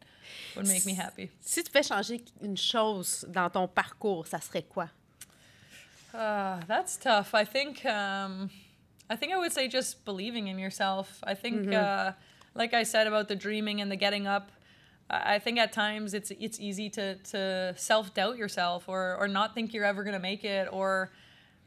would 0.56 0.66
make 0.68 0.84
me 0.84 0.94
happy. 0.94 1.30
Si 1.40 1.62
tu 1.62 1.70
fais 1.70 1.86
changer 1.86 2.20
une 2.42 2.56
chose 2.56 3.24
dans 3.28 3.50
ton 3.50 3.68
parcours, 3.68 4.26
ça 4.26 4.40
serait 4.40 4.68
quoi? 4.68 4.88
Uh, 6.14 6.60
that's 6.66 6.96
tough. 6.96 7.34
I 7.34 7.44
think 7.44 7.84
um, 7.84 8.50
I 9.10 9.16
think 9.16 9.32
I 9.32 9.36
would 9.36 9.52
say 9.52 9.68
just 9.68 10.04
believing 10.04 10.48
in 10.48 10.58
yourself. 10.58 11.22
I 11.22 11.34
think, 11.34 11.66
mm-hmm. 11.66 11.74
uh, 11.74 12.12
like 12.54 12.74
I 12.74 12.82
said 12.82 13.06
about 13.06 13.28
the 13.28 13.36
dreaming 13.36 13.80
and 13.80 13.90
the 13.90 13.96
getting 13.96 14.26
up, 14.26 14.50
I 15.10 15.38
think 15.38 15.58
at 15.58 15.72
times 15.72 16.12
it's 16.12 16.30
it's 16.32 16.60
easy 16.60 16.90
to 16.90 17.16
to 17.16 17.74
self 17.76 18.12
doubt 18.12 18.36
yourself 18.36 18.88
or 18.88 19.16
or 19.16 19.26
not 19.28 19.54
think 19.54 19.72
you're 19.72 19.84
ever 19.84 20.04
gonna 20.04 20.18
make 20.18 20.44
it 20.44 20.68
or 20.70 21.10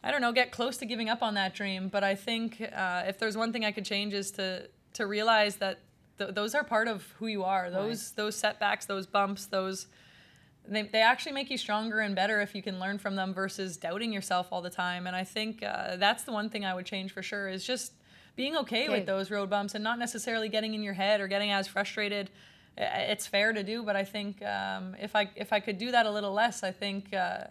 I 0.03 0.11
don't 0.11 0.21
know 0.21 0.31
get 0.31 0.51
close 0.51 0.77
to 0.77 0.85
giving 0.85 1.09
up 1.09 1.23
on 1.23 1.33
that 1.35 1.55
dream. 1.55 1.89
But 1.89 2.03
I 2.03 2.15
think 2.15 2.61
uh, 2.61 3.03
if 3.07 3.17
there's 3.17 3.35
one 3.35 3.51
thing 3.51 3.65
I 3.65 3.71
could 3.71 3.85
change 3.85 4.13
is 4.13 4.31
to 4.31 4.67
to 4.93 5.07
realize 5.07 5.55
that 5.57 5.79
th- 6.19 6.35
those 6.35 6.53
are 6.53 6.63
part 6.63 6.87
of 6.87 7.03
who 7.17 7.27
you 7.27 7.43
are. 7.43 7.71
Those 7.71 8.09
right. 8.09 8.17
those 8.17 8.35
setbacks, 8.35 8.85
those 8.85 9.07
bumps, 9.07 9.47
those 9.47 9.87
they, 10.75 10.83
they 10.83 11.01
actually 11.01 11.33
make 11.33 11.49
you 11.49 11.57
stronger 11.57 11.99
and 11.99 12.15
better 12.15 12.41
if 12.41 12.55
you 12.55 12.61
can 12.61 12.79
learn 12.79 12.97
from 12.97 13.15
them 13.15 13.33
versus 13.33 13.77
doubting 13.77 14.11
yourself 14.13 14.47
all 14.51 14.61
the 14.61 14.69
time. 14.69 15.07
And 15.07 15.15
i 15.15 15.23
think 15.23 15.63
uh, 15.63 15.97
that's 15.97 16.23
the 16.23 16.31
one 16.31 16.49
thing 16.49 16.65
i 16.65 16.73
would 16.73 16.85
change 16.85 17.11
for 17.11 17.21
sure 17.21 17.47
is 17.49 17.65
just 17.65 17.93
being 18.35 18.55
okay, 18.57 18.83
okay, 18.83 18.89
with 18.89 19.05
those 19.05 19.29
road 19.29 19.49
bumps 19.49 19.75
and 19.75 19.83
not 19.83 19.99
necessarily 19.99 20.49
getting 20.49 20.73
in 20.73 20.83
your 20.83 20.93
head 20.93 21.19
or 21.19 21.27
getting 21.27 21.51
as 21.51 21.67
frustrated. 21.67 22.29
It's 22.77 23.27
fair 23.27 23.51
to 23.51 23.63
do 23.63 23.83
but 23.83 23.95
i 23.95 24.03
think 24.05 24.41
um, 24.43 24.95
if 24.99 25.15
i 25.15 25.29
if 25.35 25.51
i 25.51 25.59
could 25.59 25.77
do 25.77 25.91
that 25.91 26.05
a 26.05 26.11
little 26.11 26.31
less 26.31 26.63
i 26.63 26.71
think 26.71 27.13
uh, 27.13 27.43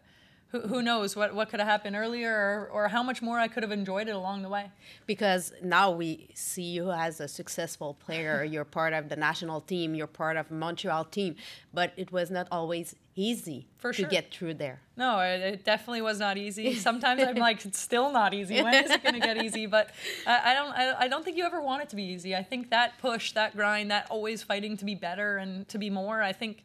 who, 0.53 0.61
who 0.61 0.83
knows 0.83 1.15
what, 1.17 1.35
what 1.35 1.49
could 1.49 1.61
have 1.61 1.69
happened 1.69 1.97
earlier 1.97 2.33
or, 2.33 2.69
or 2.73 2.89
how 2.89 3.03
much 3.03 3.23
more 3.23 3.39
I 3.39 3.49
could 3.49 3.63
have 3.63 3.73
enjoyed 3.73 4.09
it 4.09 4.15
along 4.15 4.43
the 4.43 4.49
way. 4.49 4.71
Because 5.07 5.53
now 5.63 5.91
we 5.91 6.29
see 6.35 6.63
you 6.63 6.91
as 6.91 7.21
a 7.21 7.29
successful 7.29 7.95
player. 7.95 8.45
you're 8.51 8.65
part 8.65 8.93
of 8.93 9.09
the 9.09 9.17
national 9.17 9.61
team, 9.61 9.95
you're 9.95 10.07
part 10.07 10.37
of 10.37 10.51
Montreal 10.51 11.05
team, 11.05 11.37
but 11.73 11.93
it 11.97 12.11
was 12.13 12.31
not 12.31 12.49
always 12.51 12.95
easy 13.17 13.67
For 13.79 13.93
to 13.93 14.03
sure. 14.03 14.09
get 14.09 14.33
through 14.33 14.55
there. 14.55 14.81
No, 14.97 15.21
it, 15.21 15.41
it 15.41 15.65
definitely 15.65 16.03
was 16.03 16.19
not 16.19 16.37
easy. 16.37 16.75
Sometimes 16.89 17.23
I'm 17.23 17.37
like, 17.37 17.65
it's 17.65 17.79
still 17.79 18.11
not 18.11 18.35
easy. 18.35 18.63
When 18.63 18.75
is 18.75 18.91
it 18.91 19.03
going 19.03 19.15
to 19.15 19.21
get 19.21 19.43
easy? 19.43 19.67
But 19.67 19.91
I, 20.27 20.53
I 20.53 20.55
don't. 20.55 20.73
I, 20.73 21.01
I 21.01 21.09
don't 21.09 21.25
think 21.25 21.37
you 21.37 21.45
ever 21.45 21.61
want 21.61 21.83
it 21.83 21.89
to 21.91 21.97
be 21.97 22.05
easy. 22.05 22.35
I 22.35 22.43
think 22.43 22.71
that 22.71 22.99
push, 22.99 23.33
that 23.33 23.57
grind, 23.57 23.91
that 23.91 24.07
always 24.11 24.43
fighting 24.43 24.77
to 24.79 24.85
be 24.85 24.95
better 24.95 25.37
and 25.37 25.69
to 25.69 25.79
be 25.79 25.91
more. 25.91 26.23
I 26.23 26.33
think, 26.33 26.65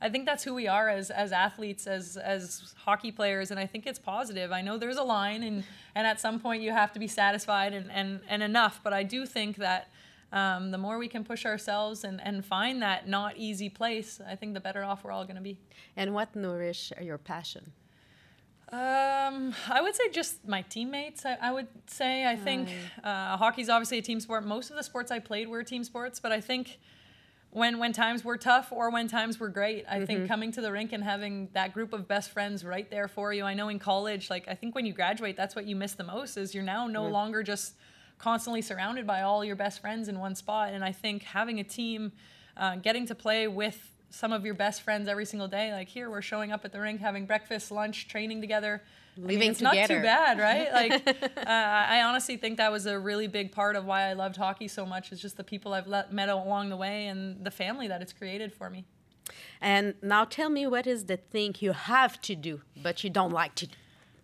I 0.00 0.08
think 0.08 0.26
that's 0.26 0.44
who 0.44 0.54
we 0.54 0.68
are 0.68 0.88
as 0.88 1.10
as 1.10 1.32
athletes, 1.32 1.86
as 1.86 2.16
as 2.16 2.74
hockey 2.76 3.10
players, 3.10 3.50
and 3.50 3.58
I 3.58 3.66
think 3.66 3.86
it's 3.86 3.98
positive. 3.98 4.52
I 4.52 4.62
know 4.62 4.78
there's 4.78 4.98
a 4.98 5.02
line, 5.02 5.42
and 5.42 5.64
and 5.94 6.06
at 6.06 6.20
some 6.20 6.38
point 6.40 6.62
you 6.62 6.72
have 6.72 6.92
to 6.92 6.98
be 6.98 7.08
satisfied 7.08 7.72
and 7.72 7.90
and 7.90 8.20
and 8.28 8.42
enough. 8.42 8.80
But 8.82 8.92
I 8.92 9.02
do 9.02 9.26
think 9.26 9.56
that. 9.56 9.88
Um, 10.32 10.72
the 10.72 10.76
more 10.76 10.98
we 10.98 11.06
can 11.06 11.22
push 11.22 11.46
ourselves 11.46 12.02
and, 12.02 12.20
and 12.20 12.44
find 12.44 12.82
that 12.82 13.08
not 13.08 13.36
easy 13.36 13.68
place, 13.68 14.20
I 14.28 14.34
think 14.34 14.54
the 14.54 14.60
better 14.60 14.82
off 14.82 15.04
we're 15.04 15.12
all 15.12 15.24
going 15.24 15.36
to 15.36 15.40
be. 15.40 15.56
And 15.96 16.12
what 16.12 16.34
nourish 16.34 16.92
your 17.00 17.16
passion? 17.16 17.72
Um, 18.72 19.54
I 19.68 19.80
would 19.80 19.94
say 19.94 20.10
just 20.10 20.46
my 20.46 20.62
teammates. 20.62 21.24
I, 21.24 21.38
I 21.40 21.52
would 21.52 21.68
say 21.86 22.26
I 22.26 22.34
think 22.34 22.68
uh, 23.04 23.36
hockey's 23.36 23.68
obviously 23.68 23.98
a 23.98 24.02
team 24.02 24.18
sport. 24.18 24.44
Most 24.44 24.70
of 24.70 24.76
the 24.76 24.82
sports 24.82 25.12
I 25.12 25.20
played 25.20 25.46
were 25.46 25.62
team 25.62 25.84
sports, 25.84 26.18
but 26.18 26.32
I 26.32 26.40
think 26.40 26.78
when 27.56 27.78
when 27.78 27.94
times 27.94 28.22
were 28.22 28.36
tough 28.36 28.70
or 28.70 28.90
when 28.90 29.08
times 29.08 29.40
were 29.40 29.48
great, 29.48 29.86
I 29.88 30.04
think 30.04 30.28
coming 30.28 30.52
to 30.52 30.60
the 30.60 30.70
rink 30.70 30.92
and 30.92 31.02
having 31.02 31.48
that 31.54 31.72
group 31.72 31.94
of 31.94 32.06
best 32.06 32.28
friends 32.30 32.62
right 32.62 32.88
there 32.90 33.08
for 33.08 33.32
you. 33.32 33.44
I 33.44 33.54
know 33.54 33.70
in 33.70 33.78
college, 33.78 34.28
like 34.28 34.46
I 34.46 34.54
think 34.54 34.74
when 34.74 34.84
you 34.84 34.92
graduate, 34.92 35.38
that's 35.38 35.56
what 35.56 35.64
you 35.64 35.74
miss 35.74 35.94
the 35.94 36.04
most. 36.04 36.36
Is 36.36 36.54
you're 36.54 36.62
now 36.62 36.86
no 36.86 37.06
longer 37.08 37.42
just 37.42 37.76
constantly 38.18 38.60
surrounded 38.60 39.06
by 39.06 39.22
all 39.22 39.42
your 39.42 39.56
best 39.56 39.80
friends 39.80 40.08
in 40.08 40.18
one 40.18 40.34
spot. 40.34 40.74
And 40.74 40.84
I 40.84 40.92
think 40.92 41.22
having 41.22 41.58
a 41.58 41.64
team, 41.64 42.12
uh, 42.58 42.76
getting 42.76 43.06
to 43.06 43.14
play 43.14 43.48
with 43.48 43.90
some 44.10 44.32
of 44.32 44.44
your 44.44 44.54
best 44.54 44.82
friends 44.82 45.08
every 45.08 45.24
single 45.24 45.48
day. 45.48 45.72
Like 45.72 45.88
here, 45.88 46.10
we're 46.10 46.22
showing 46.22 46.52
up 46.52 46.64
at 46.64 46.72
the 46.72 46.80
rink, 46.80 47.00
having 47.00 47.26
breakfast, 47.26 47.70
lunch, 47.70 48.08
training 48.08 48.40
together. 48.40 48.82
I 49.16 49.20
mean, 49.20 49.42
it's 49.42 49.62
not 49.62 49.74
too 49.74 50.02
bad, 50.02 50.38
right? 50.38 50.72
Like, 50.72 51.22
uh, 51.36 51.42
I 51.46 52.02
honestly 52.02 52.36
think 52.36 52.58
that 52.58 52.70
was 52.70 52.84
a 52.86 52.98
really 52.98 53.26
big 53.26 53.50
part 53.50 53.74
of 53.74 53.86
why 53.86 54.02
I 54.02 54.12
loved 54.12 54.36
hockey 54.36 54.68
so 54.68 54.84
much. 54.84 55.10
Is 55.10 55.20
just 55.20 55.36
the 55.36 55.44
people 55.44 55.72
I've 55.72 55.86
let, 55.86 56.12
met 56.12 56.28
along 56.28 56.68
the 56.68 56.76
way 56.76 57.06
and 57.06 57.42
the 57.44 57.50
family 57.50 57.88
that 57.88 58.02
it's 58.02 58.12
created 58.12 58.52
for 58.52 58.68
me. 58.68 58.84
And 59.60 59.94
now 60.02 60.24
tell 60.24 60.50
me 60.50 60.66
what 60.66 60.86
is 60.86 61.06
the 61.06 61.16
thing 61.16 61.56
you 61.60 61.72
have 61.72 62.20
to 62.22 62.36
do, 62.36 62.60
but 62.82 63.02
you 63.02 63.10
don't 63.10 63.32
like 63.32 63.54
to, 63.56 63.68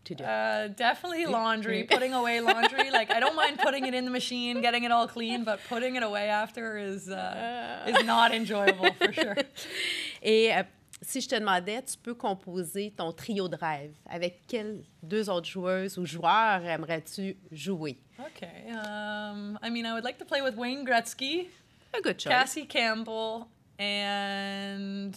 to 0.05 0.15
do? 0.15 0.25
Uh, 0.25 0.69
definitely 0.69 1.27
laundry, 1.27 1.85
putting 1.85 2.13
away 2.13 2.41
laundry. 2.51 2.91
Like 2.91 3.11
I 3.11 3.21
don't 3.21 3.37
mind 3.37 3.59
putting 3.59 3.87
it 3.87 3.95
in 3.95 4.05
the 4.05 4.11
machine, 4.11 4.61
getting 4.61 4.85
it 4.85 4.93
all 4.93 5.07
clean, 5.09 5.45
but 5.45 5.61
putting 5.69 5.97
it 5.97 6.03
away 6.03 6.29
after 6.29 6.77
is 6.79 7.09
uh, 7.09 7.85
is 7.87 8.05
not 8.05 8.33
enjoyable 8.35 8.93
for 8.99 9.13
sure. 9.13 9.37
Et 10.23 10.53
euh, 10.53 10.63
si 11.03 11.21
je 11.21 11.29
te 11.29 11.35
demandais, 11.35 11.83
tu 11.83 11.99
peux 11.99 12.15
composer 12.15 12.93
ton 12.97 13.13
trio 13.13 13.49
de 13.49 13.57
rêve. 13.57 13.93
Avec 14.09 14.47
quelles 14.47 14.83
deux 15.03 15.29
autres 15.29 15.49
joueuses 15.49 15.99
ou 15.99 16.07
joueurs 16.07 16.65
aimerais-tu 16.65 17.37
jouer? 17.51 17.99
Okay. 18.21 18.71
Um, 18.71 19.59
I 19.63 19.69
mean, 19.71 19.85
I 19.85 19.93
would 19.95 20.05
like 20.05 20.19
to 20.19 20.25
play 20.25 20.43
with 20.43 20.57
Wayne 20.57 20.87
Gretzky, 20.87 21.49
A 21.93 22.01
good 22.01 22.19
choice. 22.19 22.33
Cassie 22.33 22.67
Campbell, 22.67 23.49
and 23.79 25.17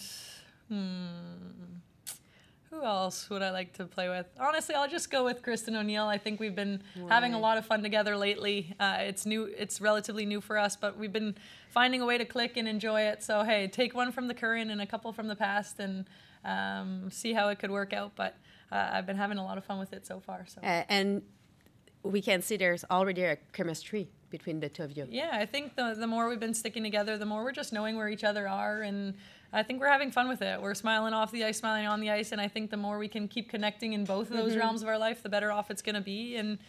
hmm, 0.69 1.74
who 2.75 2.85
else 2.85 3.29
would 3.29 3.41
I 3.41 3.51
like 3.51 3.73
to 3.73 3.85
play 3.85 4.09
with? 4.09 4.25
Honestly, 4.39 4.75
I'll 4.75 4.89
just 4.89 5.09
go 5.09 5.23
with 5.23 5.41
Kristin 5.41 5.75
O'Neill. 5.75 6.05
I 6.05 6.17
think 6.17 6.39
we've 6.39 6.55
been 6.55 6.81
having 7.09 7.33
a 7.33 7.39
lot 7.39 7.57
of 7.57 7.65
fun 7.65 7.81
together 7.81 8.17
lately. 8.17 8.75
Uh, 8.79 8.97
it's 8.99 9.25
new. 9.25 9.45
It's 9.45 9.79
relatively 9.79 10.25
new 10.25 10.41
for 10.41 10.57
us, 10.57 10.75
but 10.75 10.97
we've 10.97 11.13
been 11.13 11.35
finding 11.69 12.01
a 12.01 12.05
way 12.05 12.17
to 12.17 12.25
click 12.25 12.57
and 12.57 12.67
enjoy 12.67 13.01
it. 13.01 13.23
So 13.23 13.43
hey, 13.43 13.67
take 13.67 13.95
one 13.95 14.11
from 14.11 14.27
the 14.27 14.33
current 14.33 14.71
and 14.71 14.81
a 14.81 14.85
couple 14.85 15.13
from 15.13 15.27
the 15.27 15.35
past, 15.35 15.79
and 15.79 16.05
um, 16.43 17.09
see 17.11 17.33
how 17.33 17.49
it 17.49 17.59
could 17.59 17.71
work 17.71 17.93
out. 17.93 18.11
But 18.15 18.35
uh, 18.71 18.89
I've 18.93 19.05
been 19.05 19.17
having 19.17 19.37
a 19.37 19.43
lot 19.43 19.57
of 19.57 19.65
fun 19.65 19.79
with 19.79 19.93
it 19.93 20.05
so 20.05 20.19
far. 20.19 20.45
So. 20.47 20.61
Uh, 20.61 20.83
and 20.89 21.21
we 22.03 22.21
can 22.21 22.41
see 22.41 22.57
there's 22.57 22.83
already 22.91 23.23
a 23.23 23.37
chemistry 23.53 24.09
between 24.29 24.59
the 24.59 24.69
two 24.69 24.83
of 24.83 24.97
you. 24.97 25.07
Yeah, 25.09 25.29
I 25.31 25.45
think 25.45 25.75
the 25.75 25.95
the 25.97 26.07
more 26.07 26.27
we've 26.27 26.39
been 26.39 26.53
sticking 26.53 26.83
together, 26.83 27.17
the 27.17 27.25
more 27.25 27.43
we're 27.43 27.51
just 27.51 27.71
knowing 27.71 27.95
where 27.95 28.09
each 28.09 28.23
other 28.23 28.47
are, 28.47 28.81
and 28.81 29.13
I 29.55 29.63
think 29.63 29.79
we're 29.79 29.87
having 29.87 30.11
fun 30.11 30.27
with 30.27 30.41
it. 30.41 30.61
We're 30.61 30.73
smiling 30.73 31.13
off 31.13 31.31
the 31.31 31.45
ice, 31.45 31.57
smiling 31.57 31.87
on 31.87 32.01
the 32.01 32.11
ice, 32.11 32.33
and 32.33 32.41
I 32.41 32.49
think 32.49 32.71
the 32.71 32.77
more 32.77 32.97
we 32.97 33.07
can 33.07 33.27
keep 33.27 33.49
connecting 33.49 33.93
in 33.93 34.03
both 34.03 34.29
of 34.29 34.35
those 34.35 34.55
realms 34.57 34.81
of 34.81 34.89
our 34.89 34.97
life, 34.97 35.23
the 35.23 35.29
better 35.29 35.51
off 35.51 35.71
it's 35.71 35.81
going 35.81 35.95
to 35.95 36.01
be. 36.01 36.35
And 36.35 36.59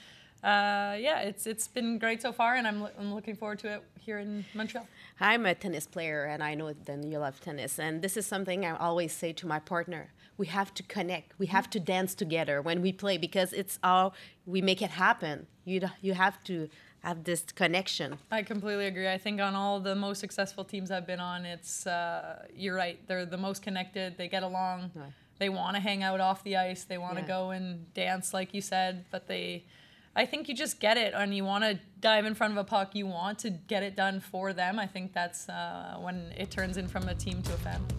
uh, 0.45 0.95
yeah, 0.99 1.21
it's 1.21 1.47
it's 1.47 1.66
been 1.66 1.99
great 1.99 2.23
so 2.23 2.33
far, 2.33 2.55
and 2.55 2.66
I'm 2.66 2.83
lo- 2.83 2.90
I'm 2.99 3.12
looking 3.12 3.35
forward 3.35 3.59
to 3.61 3.69
it 3.75 3.83
here 3.99 4.19
in 4.19 4.45
Montreal. 4.55 4.87
I'm 5.19 5.47
a 5.47 5.55
tennis 5.55 5.87
player, 5.87 6.25
and 6.25 6.45
I 6.45 6.55
know 6.55 6.73
that 6.73 7.05
you 7.05 7.19
love 7.19 7.40
tennis. 7.40 7.78
And 7.81 8.02
this 8.02 8.16
is 8.16 8.25
something 8.26 8.64
I 8.64 8.76
always 8.76 9.12
say 9.12 9.33
to 9.33 9.47
my 9.47 9.59
partner: 9.59 10.12
we 10.37 10.47
have 10.47 10.73
to 10.75 10.83
connect. 10.85 11.37
We 11.38 11.47
have 11.47 11.69
to 11.71 11.81
dance 11.81 12.14
together 12.14 12.62
when 12.62 12.83
we 12.83 12.93
play 12.93 13.19
because 13.19 13.52
it's 13.52 13.81
how 13.83 14.12
we 14.45 14.62
make 14.62 14.81
it 14.81 14.90
happen. 14.90 15.49
You 15.64 15.81
you 16.00 16.14
have 16.14 16.45
to 16.45 16.69
have 17.06 17.22
this 17.25 17.42
connection. 17.54 18.18
I 18.32 18.42
completely 18.42 18.86
agree. 18.86 19.08
I 19.08 19.18
think 19.18 19.40
on 19.40 19.54
all 19.54 19.78
the 19.80 19.94
most 19.94 20.18
successful 20.18 20.64
teams 20.64 20.90
I've 20.90 21.06
been 21.06 21.20
on, 21.20 21.46
it's 21.46 21.86
uh, 21.86 22.46
you're 22.54 22.75
right. 22.75 22.98
They're 23.06 23.25
the 23.25 23.38
most 23.48 23.62
connected. 23.62 24.16
They 24.18 24.28
get 24.28 24.42
along. 24.42 24.90
Right. 24.94 25.12
They 25.38 25.48
want 25.48 25.76
to 25.76 25.80
hang 25.80 26.02
out 26.02 26.20
off 26.20 26.42
the 26.42 26.56
ice. 26.56 26.82
They 26.84 26.98
want 26.98 27.14
to 27.16 27.22
Yeah. 27.22 27.28
go 27.36 27.50
and 27.50 27.66
dance, 27.94 28.34
like 28.34 28.52
you 28.54 28.60
said. 28.60 29.04
But 29.12 29.28
they, 29.28 29.64
I 30.16 30.25
think 30.26 30.48
you 30.48 30.54
just 30.54 30.80
get 30.80 30.96
it, 30.96 31.12
and 31.14 31.34
you 31.36 31.44
want 31.44 31.62
to 31.64 31.78
dive 32.00 32.25
in 32.26 32.34
front 32.34 32.52
of 32.54 32.58
a 32.58 32.64
puck. 32.64 32.94
You 32.94 33.06
want 33.06 33.38
to 33.40 33.50
get 33.50 33.82
it 33.88 33.94
done 33.96 34.18
for 34.20 34.52
them. 34.52 34.78
I 34.78 34.86
think 34.94 35.12
that's 35.12 35.48
uh, 35.48 35.96
when 36.00 36.32
it 36.36 36.50
turns 36.50 36.76
in 36.76 36.88
from 36.88 37.04
a 37.08 37.14
team 37.14 37.40
to 37.42 37.52
a 37.54 37.58
family. 37.58 37.94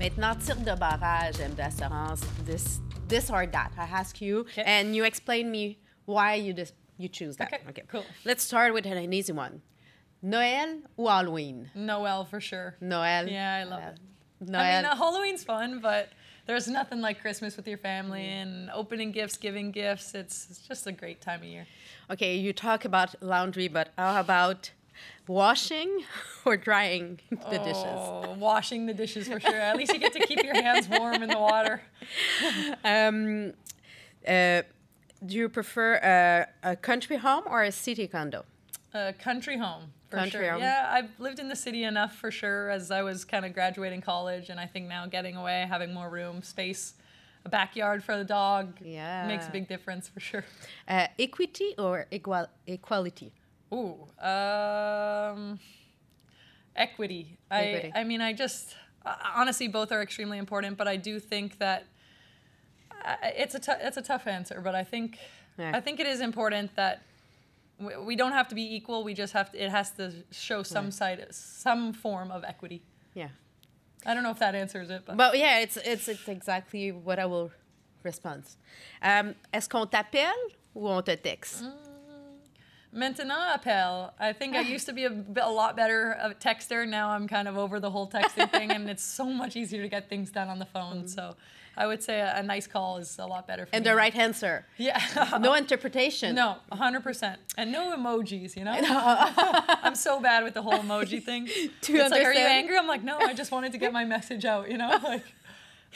Maintenant, 0.00 0.38
tir 0.46 0.54
de 0.54 0.74
barrage, 0.76 1.38
M 1.40 1.54
d'assurance, 1.54 2.24
this, 2.44 2.80
this 3.08 3.30
or 3.30 3.44
that. 3.46 3.72
I 3.76 3.84
ask 3.84 4.20
you, 4.20 4.40
Okay. 4.40 4.62
and 4.64 4.96
you 4.96 5.04
explain 5.04 5.50
me 5.50 5.78
why 6.06 6.34
you 6.34 6.52
dis- 6.52 6.72
you 7.02 7.08
choose 7.08 7.36
that. 7.36 7.60
Okay, 7.70 7.82
cool. 7.88 8.04
Let's 8.24 8.42
start 8.44 8.72
with 8.74 8.86
an 8.86 9.12
easy 9.12 9.32
one. 9.32 9.62
Noël 10.24 10.82
ou 10.98 11.06
Halloween? 11.08 11.70
Noel 11.74 12.24
for 12.24 12.40
sure. 12.40 12.76
Noël. 12.80 13.28
Yeah, 13.30 13.56
I 13.60 13.64
love 13.64 13.82
Uh, 13.82 13.86
it. 13.90 13.98
Noël. 14.50 14.60
I 14.60 14.76
mean, 14.76 14.84
uh, 14.84 14.96
Halloween's 14.96 15.44
fun, 15.44 15.80
but 15.80 16.10
there's 16.46 16.68
nothing 16.68 17.00
like 17.00 17.20
Christmas 17.20 17.56
with 17.56 17.66
your 17.66 17.78
family 17.78 18.24
and 18.26 18.70
opening 18.70 19.10
gifts, 19.12 19.36
giving 19.36 19.72
gifts. 19.72 20.14
It's, 20.14 20.46
it's 20.50 20.60
just 20.60 20.86
a 20.86 20.92
great 20.92 21.20
time 21.20 21.40
of 21.40 21.46
year. 21.48 21.66
okay, 22.10 22.36
you 22.36 22.52
talk 22.52 22.84
about 22.84 23.14
laundry, 23.22 23.68
but 23.68 23.88
how 23.98 24.20
about 24.20 24.70
washing 25.26 26.04
or 26.44 26.56
drying 26.56 27.18
the 27.50 27.58
dishes? 27.58 27.84
Oh, 27.86 28.36
washing 28.38 28.86
the 28.86 28.94
dishes 28.94 29.26
for 29.28 29.40
sure. 29.40 29.54
At 29.60 29.76
least 29.76 29.92
you 29.92 29.98
get 29.98 30.12
to 30.12 30.20
keep 30.26 30.42
your 30.44 30.54
hands 30.54 30.88
warm 30.88 31.22
in 31.22 31.28
the 31.30 31.38
water. 31.38 31.82
Um, 32.84 33.52
uh, 34.26 34.62
do 35.24 35.36
you 35.36 35.48
prefer 35.48 35.94
a, 36.02 36.70
a 36.72 36.76
country 36.76 37.16
home 37.16 37.44
or 37.46 37.62
a 37.62 37.72
city 37.72 38.06
condo? 38.06 38.44
A 38.94 39.12
country 39.12 39.56
home 39.56 39.92
for 40.10 40.16
Country 40.18 40.40
sure. 40.40 40.52
home. 40.52 40.60
Yeah, 40.60 40.90
I've 40.92 41.18
lived 41.18 41.38
in 41.38 41.48
the 41.48 41.56
city 41.56 41.84
enough 41.84 42.14
for 42.16 42.30
sure 42.30 42.68
as 42.70 42.90
I 42.90 43.02
was 43.02 43.24
kind 43.24 43.44
of 43.46 43.54
graduating 43.54 44.02
college, 44.02 44.50
and 44.50 44.60
I 44.60 44.66
think 44.66 44.86
now 44.88 45.06
getting 45.06 45.36
away, 45.36 45.64
having 45.68 45.94
more 45.94 46.10
room, 46.10 46.42
space, 46.42 46.94
a 47.44 47.48
backyard 47.48 48.04
for 48.04 48.16
the 48.18 48.24
dog, 48.24 48.76
Yeah. 48.84 49.26
makes 49.26 49.48
a 49.48 49.50
big 49.50 49.66
difference 49.68 50.08
for 50.08 50.20
sure. 50.20 50.44
Uh, 50.86 51.06
equity 51.18 51.74
or 51.78 52.06
equal 52.10 52.46
equality? 52.66 53.32
Ooh, 53.72 54.06
um, 54.22 55.58
equity. 56.76 57.38
Equity. 57.50 57.92
I, 57.94 58.00
I 58.00 58.04
mean, 58.04 58.20
I 58.20 58.32
just 58.32 58.74
uh, 59.06 59.14
honestly 59.34 59.68
both 59.68 59.92
are 59.92 60.02
extremely 60.02 60.38
important, 60.38 60.76
but 60.76 60.86
I 60.88 60.96
do 60.96 61.18
think 61.18 61.58
that 61.58 61.84
it's 63.36 63.54
a 63.54 63.86
it's 63.86 63.96
a 63.96 64.02
tough 64.02 64.26
answer. 64.26 64.60
But 64.60 64.74
I 64.74 64.84
think 64.84 65.18
Yeah. 65.58 65.76
I 65.76 65.80
think 65.80 66.00
it 66.00 66.06
is 66.06 66.20
important 66.20 66.74
that 66.76 67.02
we, 67.78 67.96
we 67.96 68.16
don't 68.16 68.32
have 68.32 68.48
to 68.48 68.54
be 68.54 68.74
equal. 68.76 69.04
We 69.04 69.14
just 69.14 69.32
have 69.34 69.50
to. 69.52 69.58
It 69.58 69.70
has 69.70 69.90
to 69.92 70.12
show 70.30 70.62
some 70.62 70.90
side, 70.90 71.26
some 71.30 71.92
form 71.92 72.30
of 72.30 72.42
equity. 72.44 72.80
Yeah. 73.14 73.28
I 74.06 74.14
don't 74.14 74.22
know 74.22 74.30
if 74.32 74.38
that 74.38 74.54
answers 74.54 74.90
it, 74.90 75.02
but, 75.06 75.16
But 75.16 75.38
yeah, 75.38 75.60
it's, 75.60 75.76
it's, 75.76 76.08
it's 76.08 76.26
exactly 76.28 76.90
what 76.90 77.18
I 77.18 77.26
will 77.26 77.50
respond. 78.02 78.42
Um, 79.00 79.34
Est-ce 79.52 79.68
qu'on 79.68 79.86
t'appelle 79.86 80.32
ou 80.74 80.88
on 80.88 81.02
te 81.02 81.14
texte? 81.16 81.62
Mm. 81.62 81.72
Maintenant 82.94 83.54
appel. 83.54 84.12
I 84.18 84.32
think 84.32 84.54
I 84.56 84.60
used 84.60 84.86
to 84.86 84.92
be 84.92 85.04
a, 85.04 85.12
a 85.40 85.50
lot 85.50 85.76
better 85.76 86.16
a 86.20 86.34
texter. 86.34 86.86
Now 86.86 87.10
I'm 87.10 87.26
kind 87.28 87.46
of 87.48 87.56
over 87.56 87.80
the 87.80 87.90
whole 87.90 88.08
texting 88.08 88.50
thing, 88.50 88.70
and 88.70 88.90
it's 88.90 89.04
so 89.04 89.24
much 89.24 89.56
easier 89.56 89.82
to 89.82 89.88
get 89.88 90.08
things 90.08 90.30
done 90.30 90.48
on 90.48 90.58
the 90.58 90.66
phone. 90.66 91.06
So 91.08 91.36
I 91.76 91.86
would 91.86 92.02
say 92.02 92.20
a, 92.20 92.36
a 92.36 92.42
nice 92.42 92.66
call 92.66 92.98
is 92.98 93.18
a 93.18 93.26
lot 93.26 93.46
better 93.46 93.64
for 93.66 93.74
And 93.74 93.84
me. 93.84 93.90
the 93.90 93.96
right 93.96 94.14
answer. 94.14 94.66
Yeah. 94.76 95.00
No 95.40 95.54
interpretation. 95.54 96.34
No, 96.34 96.56
100%. 96.70 97.36
And 97.56 97.72
no 97.72 97.96
emojis, 97.96 98.56
you 98.56 98.64
know? 98.64 98.72
I'm 99.82 99.94
so 99.94 100.20
bad 100.20 100.44
with 100.44 100.54
the 100.54 100.62
whole 100.62 100.78
emoji 100.78 101.22
thing. 101.22 101.46
you 101.56 101.70
it's 101.82 102.10
like, 102.10 102.24
are 102.24 102.32
you 102.32 102.38
angry? 102.46 102.76
I'm 102.76 102.86
like, 102.88 103.02
no, 103.02 103.18
I 103.18 103.32
just 103.32 103.50
wanted 103.52 103.72
to 103.72 103.78
get 103.78 103.92
my 103.92 104.04
message 104.04 104.44
out, 104.44 104.70
you 104.70 104.76
know? 104.78 104.98
Like, 105.02 105.24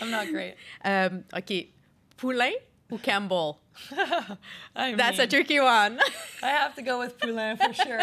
I'm 0.00 0.10
not 0.10 0.28
great. 0.28 0.54
Um, 0.84 1.24
OK. 1.32 1.70
Poulin 2.18 2.54
ou 2.92 2.98
Campbell? 2.98 3.58
I 4.74 4.94
That's 4.94 5.18
a 5.18 5.26
tricky 5.26 5.60
one. 5.60 5.98
I 6.42 6.48
have 6.48 6.74
to 6.76 6.82
go 6.82 6.98
with 6.98 7.18
Poulin 7.18 7.56
for 7.58 7.72
sure. 7.74 8.00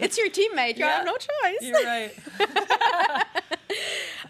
it's 0.00 0.16
your 0.18 0.28
teammate. 0.30 0.76
You 0.78 0.84
Yeah. 0.84 0.96
have 0.98 1.06
no 1.06 1.16
choice. 1.16 1.62
You're 1.62 1.84
right. 1.84 2.12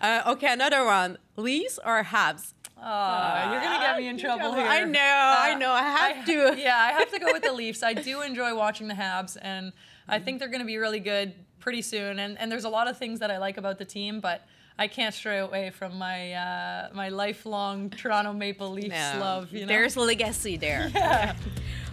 Uh, 0.00 0.23
okay, 0.32 0.52
another 0.52 0.84
one. 0.84 1.16
Leafs 1.37 1.79
or 1.85 2.03
Habs? 2.05 2.53
Aw, 2.76 3.53
you're 3.53 3.61
gonna 3.62 3.79
get 3.85 3.97
me 3.97 4.09
in 4.09 4.19
trouble 4.19 4.53
here. 4.55 4.67
I 4.67 4.85
know, 4.85 5.00
I 5.00 5.53
Uh, 5.55 5.59
know. 5.59 5.73
I 5.73 5.83
have 5.83 6.17
I- 6.19 6.25
to. 6.26 6.55
Yeah, 6.61 6.76
I 6.76 6.93
have 6.93 7.11
to 7.12 7.19
go 7.19 7.33
with 7.33 7.43
the 7.43 7.53
Leafs. 7.53 7.83
I 7.83 7.95
do 7.95 8.21
enjoy 8.23 8.55
watching 8.55 8.88
the 8.88 8.95
Habs, 8.95 9.37
and 9.41 9.73
I 10.09 10.19
think 10.19 10.38
they're 10.38 10.49
going 10.49 10.61
to 10.61 10.67
be 10.67 10.76
really 10.76 11.00
good 11.00 11.33
pretty 11.61 11.83
soon. 11.83 12.19
And 12.19 12.37
and 12.38 12.50
there's 12.53 12.64
a 12.64 12.69
lot 12.69 12.88
of 12.88 12.99
things 12.99 13.21
that 13.21 13.31
I 13.31 13.38
like 13.38 13.57
about 13.59 13.79
the 13.79 13.85
team, 13.85 14.21
but 14.21 14.43
I 14.79 14.88
can't 14.88 15.14
stray 15.14 15.38
away 15.38 15.71
from 15.71 15.97
my 15.99 16.33
uh, 16.35 16.88
my 16.93 17.09
lifelong 17.09 17.91
Toronto 17.91 18.33
Maple 18.33 18.71
Leafs 18.71 18.88
No, 19.14 19.21
love. 19.21 19.53
You 19.53 19.61
know? 19.62 19.67
There's 19.69 19.97
legacy 19.97 20.57
there. 20.57 20.91
Yeah. 20.95 21.35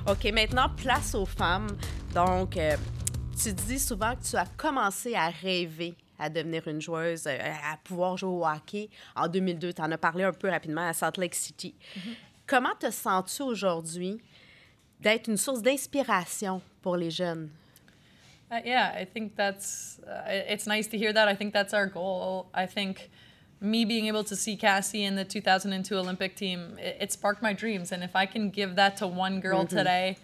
OK, 0.07 0.31
maintenant, 0.31 0.75
place 0.75 1.13
aux 1.13 1.25
femmes. 1.27 1.77
Donc, 2.11 2.57
euh, 2.57 2.75
tu 3.41 3.53
dis 3.53 3.77
souvent 3.79 4.15
que 4.15 4.23
tu 4.29 4.35
as 4.35 4.47
commencé 4.57 5.13
à 5.15 5.29
rêver 5.29 5.95
à 6.21 6.29
devenir 6.29 6.67
une 6.67 6.79
joueuse, 6.81 7.25
euh, 7.27 7.37
à 7.41 7.77
pouvoir 7.83 8.15
jouer 8.17 8.29
au 8.29 8.45
hockey. 8.45 8.89
En 9.15 9.27
2002, 9.27 9.73
tu 9.73 9.81
en 9.81 9.91
as 9.91 9.97
parlé 9.97 10.23
un 10.23 10.31
peu 10.31 10.49
rapidement 10.49 10.87
à 10.87 10.93
Salt 10.93 11.17
Lake 11.17 11.35
City. 11.35 11.73
Mm-hmm. 11.97 12.13
Comment 12.47 12.75
te 12.79 12.91
sens-tu 12.91 13.41
aujourd'hui 13.41 14.21
d'être 14.99 15.27
une 15.27 15.37
source 15.37 15.61
d'inspiration 15.61 16.61
pour 16.81 16.95
les 16.95 17.09
jeunes? 17.11 17.49
Uh, 18.51 18.59
yeah, 18.65 18.93
I 19.01 19.05
think 19.05 19.35
that's 19.35 19.99
uh, 20.05 20.29
it- 20.29 20.45
it's 20.49 20.67
nice 20.67 20.87
to 20.89 20.97
hear 20.97 21.13
that. 21.13 21.27
I 21.29 21.35
think 21.35 21.53
that's 21.53 21.73
our 21.73 21.87
goal. 21.87 22.47
I 22.53 22.65
think 22.67 23.09
me 23.61 23.85
being 23.85 24.07
able 24.07 24.25
to 24.25 24.35
see 24.35 24.57
Cassie 24.57 25.05
in 25.05 25.15
the 25.15 25.23
2002 25.23 25.95
Olympic 25.97 26.35
team, 26.35 26.77
it, 26.77 26.97
it 26.99 27.11
sparked 27.13 27.41
my 27.41 27.53
dreams. 27.53 27.91
And 27.93 28.03
if 28.03 28.13
I 28.15 28.25
can 28.25 28.49
give 28.49 28.75
that 28.75 28.97
to 28.97 29.07
one 29.07 29.39
girl 29.39 29.65
today, 29.65 30.17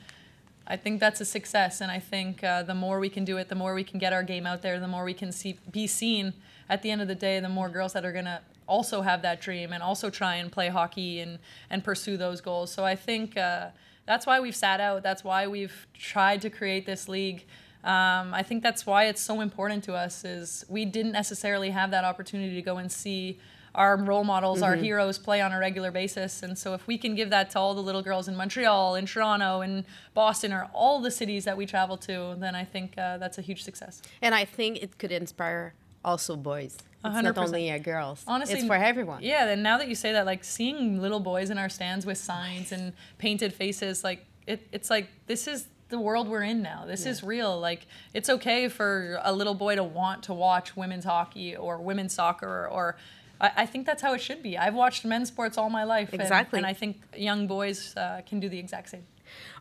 I 0.70 0.76
think 0.76 1.00
that's 1.00 1.22
a 1.22 1.26
success. 1.26 1.80
And 1.80 1.90
I 1.90 2.00
think 2.00 2.44
uh, 2.44 2.64
the 2.64 2.76
more 2.76 3.00
we 3.00 3.10
can 3.10 3.24
do 3.24 3.38
it, 3.38 3.48
the 3.48 3.56
more 3.56 3.74
we 3.74 3.86
can 3.86 4.00
get 4.00 4.12
our 4.12 4.24
game 4.24 4.46
out 4.46 4.62
there, 4.62 4.80
the 4.80 4.88
more 4.88 5.06
we 5.06 5.14
can 5.14 5.32
see 5.32 5.58
be 5.72 5.88
seen. 5.88 6.34
At 6.70 6.82
the 6.82 6.92
end 6.92 7.02
of 7.02 7.08
the 7.08 7.16
day, 7.16 7.40
the 7.40 7.50
more 7.50 7.70
girls 7.70 7.94
that 7.94 8.04
are 8.04 8.12
gonna 8.12 8.42
also 8.68 9.02
have 9.02 9.22
that 9.22 9.40
dream 9.40 9.72
and 9.72 9.82
also 9.82 10.10
try 10.10 10.36
and 10.36 10.52
play 10.52 10.68
hockey 10.68 11.22
and 11.22 11.40
and 11.70 11.84
pursue 11.84 12.18
those 12.18 12.42
goals. 12.42 12.70
So 12.72 12.84
I 12.84 12.96
think 12.96 13.38
uh, 13.38 13.70
that's 14.06 14.26
why 14.26 14.42
we've 14.42 14.56
sat 14.56 14.82
out. 14.82 15.04
That's 15.04 15.24
why 15.24 15.48
we've 15.48 15.88
tried 15.94 16.42
to 16.42 16.50
create 16.50 16.86
this 16.86 17.08
league. 17.08 17.46
Um, 17.84 18.34
I 18.34 18.44
think 18.44 18.64
that's 18.64 18.86
why 18.86 19.06
it's 19.06 19.22
so 19.22 19.40
important 19.40 19.86
to 19.86 19.94
us 19.94 20.26
is 20.26 20.66
we 20.68 20.84
didn't 20.84 21.14
necessarily 21.14 21.70
have 21.70 21.92
that 21.92 22.04
opportunity 22.04 22.56
to 22.56 22.62
go 22.62 22.78
and 22.78 22.92
see 22.92 23.40
our 23.78 23.96
role 23.96 24.24
models, 24.24 24.64
our 24.64 24.76
heroes 24.76 25.20
play 25.20 25.40
on 25.40 25.54
a 25.54 25.60
regular 25.60 25.92
basis. 25.92 26.42
And 26.42 26.58
so 26.58 26.74
if 26.74 26.88
we 26.88 26.98
can 26.98 27.14
give 27.14 27.30
that 27.30 27.52
to 27.52 27.60
all 27.60 27.76
the 27.76 27.82
little 27.82 28.02
girls 28.02 28.28
in 28.28 28.36
Montreal, 28.36 28.96
in 28.96 29.06
Toronto, 29.06 29.62
in 29.62 29.86
Boston, 30.16 30.52
or 30.52 30.68
all 30.74 31.00
the 31.00 31.12
cities 31.12 31.46
that 31.46 31.56
we 31.56 31.68
travel 31.68 31.96
to, 31.98 32.36
then 32.40 32.56
I 32.56 32.66
think 32.66 32.98
uh, 32.98 33.20
that's 33.20 33.38
a 33.38 33.42
huge 33.42 33.64
success. 33.64 34.02
And 34.20 34.34
I 34.34 34.46
think 34.46 34.82
it 34.82 34.98
could 34.98 35.12
inspire 35.12 35.76
also 36.04 36.36
boys. 36.36 36.78
It's 37.06 37.14
hundred 37.14 37.36
not 37.36 37.46
only 37.46 37.72
uh, 37.72 37.78
girls. 37.78 38.24
Honestly, 38.28 38.58
it's 38.58 38.66
for 38.68 38.74
everyone. 38.74 39.22
Yeah, 39.22 39.48
and 39.48 39.62
now 39.62 39.78
that 39.78 39.88
you 39.88 39.96
say 39.96 40.12
that, 40.14 40.26
like 40.26 40.44
seeing 40.44 41.00
little 41.00 41.20
boys 41.20 41.52
in 41.52 41.60
our 41.60 41.70
stands 41.70 42.04
with 42.06 42.18
signs 42.18 42.72
and 42.72 42.94
painted 43.20 43.54
faces, 43.54 44.04
like 44.04 44.26
it, 44.48 44.68
it's 44.72 44.90
like 44.90 45.08
this 45.28 45.48
is 45.48 45.68
the 45.90 46.00
world 46.00 46.28
we're 46.28 46.42
in 46.42 46.64
now. 46.64 46.84
This 46.88 47.06
is 47.06 47.24
real. 47.24 47.60
Like 47.60 47.86
it's 48.16 48.30
okay 48.30 48.68
for 48.70 49.20
a 49.24 49.32
little 49.32 49.54
boy 49.54 49.76
to 49.76 49.84
want 49.84 50.24
to 50.24 50.34
watch 50.34 50.76
women's 50.76 51.06
hockey 51.06 51.56
or 51.56 51.78
women's 51.78 52.14
soccer 52.16 52.68
or. 52.68 52.96
I 53.40 53.64
I 53.64 53.66
think 53.66 53.86
that's 53.86 54.02
how 54.02 54.14
it 54.14 54.22
should 54.22 54.42
be. 54.44 54.58
I've 54.58 54.76
watched 54.76 55.06
men's 55.06 55.28
sports 55.30 55.58
all 55.58 55.70
my 55.70 55.84
life, 55.84 56.10
and- 56.14 56.22
Exactly. 56.22 56.58
and, 56.60 56.66
I 56.66 56.74
think 56.74 56.98
young 57.16 57.48
boys 57.48 57.94
uh, 57.98 58.22
can 58.30 58.40
do 58.40 58.50
the 58.50 58.60
exact 58.60 58.90
same. 58.90 59.04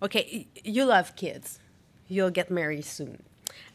Okay, 0.02 0.46
you 0.64 0.84
love 0.84 1.14
kids. 1.16 1.58
You'll 2.08 2.30
get 2.30 2.50
married 2.50 2.84
soon. 2.84 3.18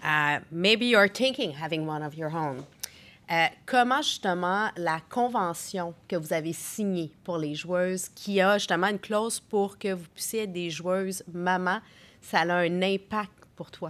Uh, 0.04 0.40
maybe 0.52 0.86
you're 0.86 1.10
thinking 1.10 1.52
having 1.54 1.86
one 1.88 2.02
of 2.04 2.14
your 2.16 2.32
own. 2.36 2.66
Euh, 3.30 3.48
comment 3.66 4.02
justement 4.02 4.72
la 4.76 5.00
convention 5.10 5.94
que 6.08 6.18
vous 6.18 6.34
avez 6.34 6.54
signée 6.54 7.12
pour 7.24 7.38
les 7.38 7.56
joueuses, 7.56 8.10
qui 8.10 8.42
a 8.42 8.58
justement 8.58 8.88
une 8.90 9.00
clause 9.00 9.40
pour 9.40 9.78
que 9.78 9.94
vous 9.94 10.08
puissiez 10.14 10.44
être 10.44 10.52
des 10.54 10.70
joueuses 10.70 11.24
maman, 11.32 11.80
ça 12.22 12.40
a 12.42 12.56
un 12.66 12.82
impact 12.82 13.32
pour 13.56 13.72
toi? 13.72 13.90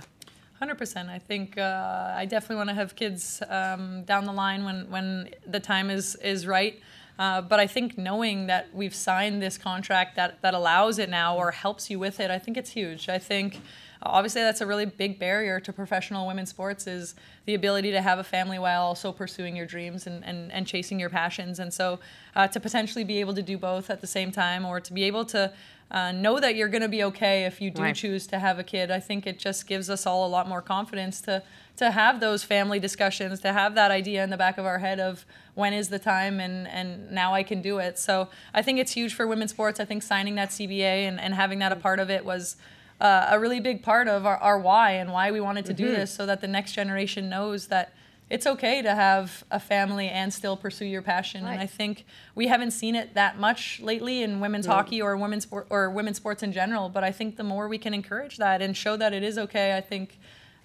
Hundred 0.61 0.77
percent. 0.77 1.09
I 1.09 1.17
think 1.17 1.57
uh, 1.57 2.13
I 2.15 2.27
definitely 2.27 2.57
want 2.57 2.69
to 2.69 2.75
have 2.75 2.95
kids 2.95 3.41
um, 3.49 4.03
down 4.03 4.25
the 4.25 4.31
line 4.31 4.63
when 4.63 4.91
when 4.91 5.29
the 5.47 5.59
time 5.59 5.89
is 5.89 6.13
is 6.17 6.45
right. 6.45 6.79
Uh, 7.17 7.41
but 7.41 7.59
I 7.59 7.65
think 7.65 7.97
knowing 7.97 8.45
that 8.45 8.67
we've 8.71 8.93
signed 8.93 9.41
this 9.41 9.57
contract 9.57 10.15
that 10.17 10.39
that 10.43 10.53
allows 10.53 10.99
it 10.99 11.09
now 11.09 11.35
or 11.35 11.49
helps 11.49 11.89
you 11.89 11.97
with 11.97 12.19
it, 12.19 12.29
I 12.29 12.37
think 12.37 12.57
it's 12.57 12.69
huge. 12.69 13.09
I 13.09 13.17
think 13.17 13.59
obviously 14.03 14.41
that's 14.41 14.61
a 14.61 14.65
really 14.65 14.85
big 14.85 15.19
barrier 15.19 15.59
to 15.59 15.71
professional 15.73 16.27
women's 16.27 16.49
sports 16.49 16.87
is 16.87 17.15
the 17.45 17.53
ability 17.53 17.91
to 17.91 18.01
have 18.01 18.19
a 18.19 18.23
family 18.23 18.59
while 18.59 18.81
also 18.83 19.11
pursuing 19.11 19.55
your 19.55 19.65
dreams 19.65 20.07
and, 20.07 20.23
and, 20.25 20.51
and 20.51 20.65
chasing 20.67 20.99
your 20.99 21.09
passions. 21.09 21.59
And 21.59 21.73
so 21.73 21.99
uh, 22.35 22.47
to 22.47 22.59
potentially 22.59 23.03
be 23.03 23.19
able 23.19 23.33
to 23.35 23.41
do 23.41 23.57
both 23.57 23.89
at 23.89 24.01
the 24.01 24.07
same 24.07 24.31
time 24.31 24.65
or 24.65 24.79
to 24.79 24.93
be 24.93 25.03
able 25.03 25.25
to 25.25 25.53
uh, 25.91 26.11
know 26.13 26.39
that 26.39 26.55
you're 26.55 26.69
going 26.69 26.81
to 26.81 26.87
be 26.87 27.03
okay 27.03 27.43
if 27.43 27.59
you 27.61 27.69
do 27.69 27.81
Right. 27.81 27.95
choose 27.95 28.25
to 28.27 28.39
have 28.39 28.57
a 28.57 28.63
kid, 28.63 28.91
I 28.91 28.99
think 29.01 29.27
it 29.27 29.37
just 29.37 29.67
gives 29.67 29.89
us 29.89 30.05
all 30.05 30.25
a 30.25 30.29
lot 30.29 30.47
more 30.47 30.61
confidence 30.61 31.21
to 31.21 31.43
to 31.77 31.89
have 31.89 32.19
those 32.19 32.43
family 32.43 32.79
discussions, 32.79 33.39
to 33.39 33.51
have 33.51 33.73
that 33.75 33.91
idea 33.91 34.23
in 34.23 34.29
the 34.29 34.37
back 34.37 34.57
of 34.57 34.65
our 34.65 34.79
head 34.79 34.99
of 34.99 35.25
when 35.55 35.73
is 35.73 35.89
the 35.89 35.99
time 35.99 36.39
and 36.39 36.67
and 36.67 37.11
now 37.11 37.33
I 37.33 37.43
can 37.43 37.61
do 37.61 37.79
it. 37.79 37.99
So 37.99 38.29
I 38.53 38.61
think 38.61 38.79
it's 38.79 38.91
huge 38.93 39.13
for 39.13 39.27
women's 39.27 39.51
sports. 39.51 39.79
I 39.79 39.85
think 39.85 40.03
signing 40.03 40.35
that 40.35 40.49
CBA 40.49 41.07
and, 41.07 41.19
and 41.19 41.33
having 41.33 41.59
that 41.59 41.71
a 41.71 41.75
part 41.75 41.99
of 41.99 42.09
it 42.09 42.23
was 42.23 42.55
uh, 43.01 43.27
a 43.31 43.39
really 43.39 43.59
big 43.59 43.81
part 43.81 44.07
of 44.07 44.25
our, 44.25 44.37
our 44.37 44.59
why 44.59 44.91
and 44.91 45.11
why 45.11 45.31
we 45.31 45.41
wanted 45.41 45.65
to 45.65 45.73
do 45.73 45.87
this 45.87 46.11
so 46.11 46.25
that 46.27 46.39
the 46.39 46.47
next 46.47 46.73
generation 46.73 47.29
knows 47.29 47.67
that 47.67 47.93
it's 48.29 48.47
okay 48.47 48.81
to 48.81 48.95
have 48.95 49.43
a 49.51 49.59
family 49.59 50.07
and 50.07 50.33
still 50.33 50.55
pursue 50.55 50.85
your 50.85 51.01
passion. 51.01 51.45
And 51.45 51.59
I 51.59 51.65
think 51.65 52.05
we 52.33 52.47
haven't 52.47 52.71
seen 52.71 52.95
it 52.95 53.13
that 53.15 53.37
much 53.37 53.81
lately 53.81 54.23
in 54.23 54.39
women's 54.39 54.67
hockey 54.67 55.01
or 55.01 55.17
women's 55.17 55.43
sport 55.43 55.67
or 55.69 55.89
women's 55.89 56.17
sports 56.17 56.41
in 56.41 56.53
general. 56.53 56.87
But 56.87 57.03
I 57.03 57.11
think 57.11 57.35
the 57.35 57.43
more 57.43 57.67
we 57.67 57.77
can 57.77 57.93
encourage 57.93 58.37
that 58.37 58.61
and 58.61 58.77
show 58.77 58.95
that 58.95 59.13
it 59.13 59.23
is 59.23 59.37
okay, 59.37 59.75
I 59.75 59.81
think 59.81 60.17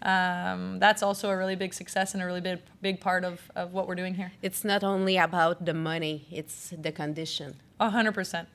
um, 0.03 0.79
that's 0.79 1.03
also 1.03 1.31
a 1.31 1.37
really 1.37 1.57
big 1.57 1.75
success 1.75 2.15
and 2.15 2.23
a 2.23 2.27
really 2.27 2.43
big 2.43 2.61
big 2.83 3.01
part 3.01 3.25
of, 3.25 3.51
of 3.57 3.73
what 3.73 3.89
we're 3.89 3.97
doing 3.97 4.15
here. 4.15 4.31
It's 4.43 4.63
not 4.63 4.85
only 4.85 5.17
about 5.17 5.65
the 5.65 5.75
money, 5.75 6.29
it's 6.31 6.73
the 6.79 6.93
condition. 6.93 7.57
A 7.81 7.91
hundred 7.91 8.13
percent. 8.13 8.49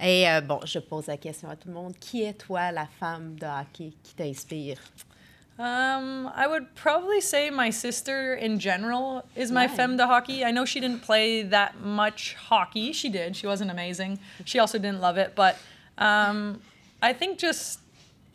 Et 0.00 0.28
euh, 0.28 0.40
bon, 0.40 0.60
je 0.64 0.78
pose 0.78 1.06
la 1.06 1.16
question 1.16 1.48
à 1.48 1.56
tout 1.56 1.68
le 1.68 1.74
monde. 1.74 1.94
Qui 1.98 2.22
est 2.22 2.34
toi, 2.34 2.72
la 2.72 2.86
femme 2.86 3.36
de 3.36 3.46
hockey 3.46 3.92
qui 4.02 4.14
t'inspire? 4.14 4.78
Um, 5.58 6.30
I 6.34 6.46
would 6.46 6.74
probably 6.74 7.20
say 7.20 7.50
my 7.50 7.70
sister 7.70 8.34
in 8.34 8.58
general 8.58 9.24
is 9.36 9.52
my 9.52 9.68
femme 9.68 9.96
de 9.96 10.06
hockey. 10.06 10.44
I 10.44 10.50
know 10.50 10.64
she 10.64 10.80
didn't 10.80 11.02
play 11.02 11.42
that 11.42 11.78
much 11.80 12.34
hockey. 12.34 12.92
She 12.92 13.10
did. 13.10 13.36
She 13.36 13.46
wasn't 13.46 13.70
amazing. 13.70 14.18
She 14.44 14.58
also 14.58 14.78
didn't 14.78 15.00
love 15.00 15.18
it. 15.18 15.34
But 15.36 15.58
um, 15.98 16.60
I 17.02 17.12
think 17.12 17.38
just 17.38 17.80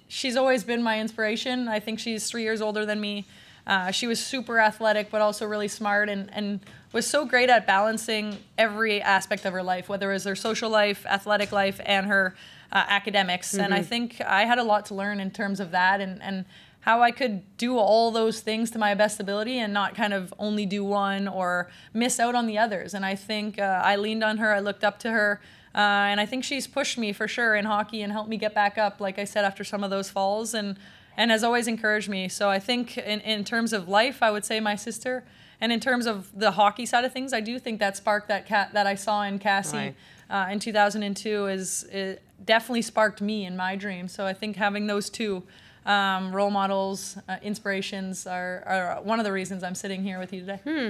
she's 0.08 0.36
always 0.38 0.64
been 0.64 0.84
my 0.84 1.00
inspiration. 1.00 1.68
I 1.68 1.80
think 1.80 2.00
she's 2.00 2.30
three 2.30 2.44
years 2.44 2.62
older 2.62 2.86
than 2.86 3.02
me. 3.02 3.26
Uh, 3.68 3.92
she 3.92 4.08
was 4.08 4.26
super 4.26 4.60
athletic, 4.60 5.12
but 5.12 5.22
also 5.22 5.46
really 5.46 5.68
smart 5.68 6.08
and, 6.08 6.34
and 6.34 6.62
was 6.94 7.06
so 7.06 7.26
great 7.26 7.50
at 7.50 7.68
balancing 7.68 8.38
every 8.58 9.02
aspect 9.02 9.46
of 9.46 9.52
her 9.52 9.62
life, 9.62 9.90
whether 9.90 10.10
it 10.10 10.14
was 10.14 10.24
her 10.24 10.36
social 10.36 10.70
life, 10.70 11.06
athletic 11.06 11.52
life, 11.52 11.82
and 11.86 12.08
her 12.08 12.34
uh, 12.72 12.86
academics. 12.88 13.54
And 13.54 13.74
I 13.74 13.82
think 13.82 14.22
I 14.22 14.46
had 14.46 14.58
a 14.58 14.64
lot 14.64 14.86
to 14.88 14.96
learn 14.96 15.20
in 15.20 15.32
terms 15.32 15.60
of 15.60 15.72
that 15.72 16.00
and, 16.00 16.24
and 16.24 16.46
how 16.80 17.02
I 17.02 17.12
could 17.12 17.58
do 17.58 17.78
all 17.78 18.12
those 18.12 18.40
things 18.40 18.72
to 18.72 18.80
my 18.80 18.94
best 18.94 19.20
ability 19.20 19.60
and 19.60 19.74
not 19.74 19.96
kind 19.96 20.14
of 20.14 20.34
only 20.40 20.66
do 20.66 20.86
one 20.86 21.28
or 21.28 21.70
miss 21.94 22.18
out 22.22 22.36
on 22.36 22.48
the 22.48 22.58
others. 22.58 22.94
And 22.94 23.06
I 23.06 23.16
think 23.16 23.60
uh, 23.60 23.82
I 23.84 23.98
leaned 23.98 24.24
on 24.24 24.38
her, 24.38 24.54
I 24.54 24.62
looked 24.62 24.86
up 24.86 24.98
to 25.00 25.12
her. 25.12 25.42
Uh, 25.76 26.08
and 26.10 26.22
I 26.22 26.26
think 26.26 26.46
she's 26.46 26.66
pushed 26.66 26.98
me 26.98 27.12
for 27.12 27.28
sure 27.28 27.54
in 27.56 27.66
hockey 27.66 28.02
and 28.02 28.14
helped 28.14 28.30
me 28.30 28.38
get 28.38 28.56
back 28.56 28.78
up, 28.78 29.02
like 29.02 29.20
I 29.20 29.26
said, 29.26 29.44
after 29.44 29.64
some 29.66 29.84
of 29.84 29.90
those 29.90 30.10
falls, 30.10 30.54
and 30.54 30.78
and 31.18 31.32
has 31.32 31.44
always 31.44 31.68
encouraged 31.68 32.08
me. 32.08 32.30
So 32.30 32.50
I 32.50 32.60
think 32.60 32.98
in, 32.98 33.20
in 33.22 33.44
terms 33.44 33.74
of 33.74 33.90
life, 33.90 34.22
I 34.22 34.30
would 34.32 34.46
say 34.46 34.60
my 34.60 34.76
sister, 34.76 35.24
and 35.60 35.72
in 35.72 35.80
terms 35.80 36.06
of 36.06 36.30
the 36.40 36.52
hockey 36.52 36.86
side 36.86 37.04
of 37.04 37.12
things, 37.12 37.34
I 37.34 37.42
do 37.42 37.58
think 37.58 37.80
that 37.80 37.98
spark 37.98 38.28
that 38.28 38.46
cat 38.46 38.74
that 38.74 38.86
I 38.86 38.94
saw 38.96 39.24
in 39.24 39.40
Cassie 39.40 39.78
Right. 39.78 39.96
uh, 40.30 40.52
in 40.52 40.60
2002 40.60 41.48
is 41.48 41.84
it 41.92 42.22
definitely 42.46 42.84
sparked 42.84 43.22
me 43.22 43.46
in 43.46 43.58
my 43.58 43.76
dream. 43.76 44.08
So 44.08 44.26
I 44.28 44.34
think 44.34 44.56
having 44.56 44.86
those 44.86 45.10
two 45.10 45.42
um, 45.88 46.36
role 46.36 46.52
models, 46.52 47.18
uh, 47.28 47.38
inspirations, 47.42 48.28
are, 48.28 48.62
are 48.68 49.02
one 49.02 49.20
of 49.20 49.26
the 49.26 49.32
reasons 49.32 49.64
I'm 49.64 49.74
sitting 49.74 50.04
here 50.04 50.20
with 50.20 50.34
you 50.34 50.42
today. 50.42 50.60
Hmm. 50.64 50.90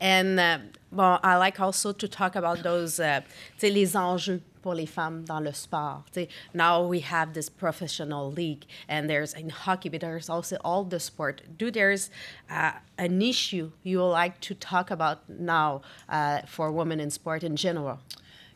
And 0.00 0.40
uh, 0.40 0.58
bon, 0.92 1.20
I 1.22 1.36
like 1.36 1.60
also 1.60 1.92
to 1.92 2.08
talk 2.08 2.36
about 2.36 2.62
those, 2.62 3.00
uh, 3.00 3.20
les 3.60 3.94
enjeux 3.94 4.40
pour 4.62 4.74
les 4.74 4.86
femmes 4.86 5.24
dans 5.24 5.40
le 5.42 5.52
sport. 5.52 6.04
Tu 6.12 6.20
sais, 6.22 6.28
now 6.54 6.82
we 6.86 7.00
have 7.00 7.32
this 7.34 7.48
professional 7.48 8.30
league, 8.30 8.64
and 8.88 9.08
there's 9.08 9.32
in 9.34 9.50
hockey, 9.50 9.88
but 9.88 10.00
there's 10.00 10.28
also 10.28 10.56
all 10.64 10.84
the 10.84 10.98
sport. 11.00 11.42
Do 11.56 11.70
there's 11.70 12.10
uh, 12.50 12.72
an 12.98 13.20
issue 13.22 13.70
you 13.82 13.98
would 13.98 14.10
like 14.12 14.40
to 14.40 14.54
talk 14.54 14.90
about 14.90 15.28
now 15.28 15.82
uh, 16.08 16.40
for 16.46 16.70
women 16.72 17.00
in 17.00 17.10
sport 17.10 17.42
in 17.42 17.56
general? 17.56 17.98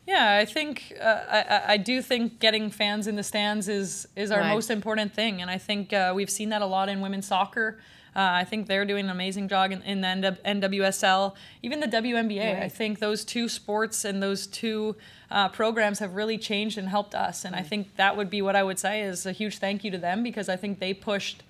Yeah, 0.05 0.37
I 0.41 0.45
think 0.45 0.93
uh, 1.01 1.21
I, 1.31 1.73
I 1.73 1.77
do 1.77 2.01
think 2.01 2.39
getting 2.39 2.69
fans 2.69 3.07
in 3.07 3.15
the 3.15 3.23
stands 3.23 3.69
is 3.69 4.05
is 4.17 4.31
our 4.31 4.41
Right. 4.41 4.53
most 4.53 4.69
important 4.69 5.13
thing, 5.13 5.41
and 5.41 5.49
I 5.49 5.57
think 5.57 5.93
uh, 5.93 6.11
we've 6.13 6.29
seen 6.29 6.49
that 6.49 6.61
a 6.61 6.65
lot 6.65 6.89
in 6.89 6.99
women's 6.99 7.27
soccer. 7.27 7.77
Uh, 8.15 8.19
I 8.21 8.43
think 8.43 8.67
they're 8.67 8.85
doing 8.85 9.05
an 9.05 9.11
amazing 9.11 9.47
job 9.47 9.71
in, 9.71 9.81
in 9.81 10.01
the 10.01 10.07
NW 10.07 10.37
NWSL, 10.43 11.33
even 11.61 11.79
the 11.79 11.87
WNBA. 11.87 12.61
I 12.61 12.69
think 12.69 12.99
those 12.99 13.25
two 13.25 13.49
sports 13.49 14.05
and 14.05 14.21
those 14.21 14.47
two 14.47 14.95
uh, 15.31 15.49
programs 15.49 15.99
have 15.99 16.15
really 16.15 16.37
changed 16.37 16.77
and 16.77 16.87
helped 16.87 17.15
us, 17.15 17.43
and 17.45 17.55
I 17.55 17.61
think 17.61 17.95
that 17.95 18.15
would 18.15 18.29
be 18.29 18.41
what 18.41 18.55
I 18.55 18.63
would 18.63 18.79
say 18.79 19.01
is 19.01 19.25
a 19.25 19.31
huge 19.31 19.57
thank 19.57 19.83
you 19.83 19.91
to 19.91 19.97
them 19.97 20.23
because 20.23 20.49
I 20.49 20.55
think 20.55 20.79
they 20.79 20.93
pushed 20.93 21.43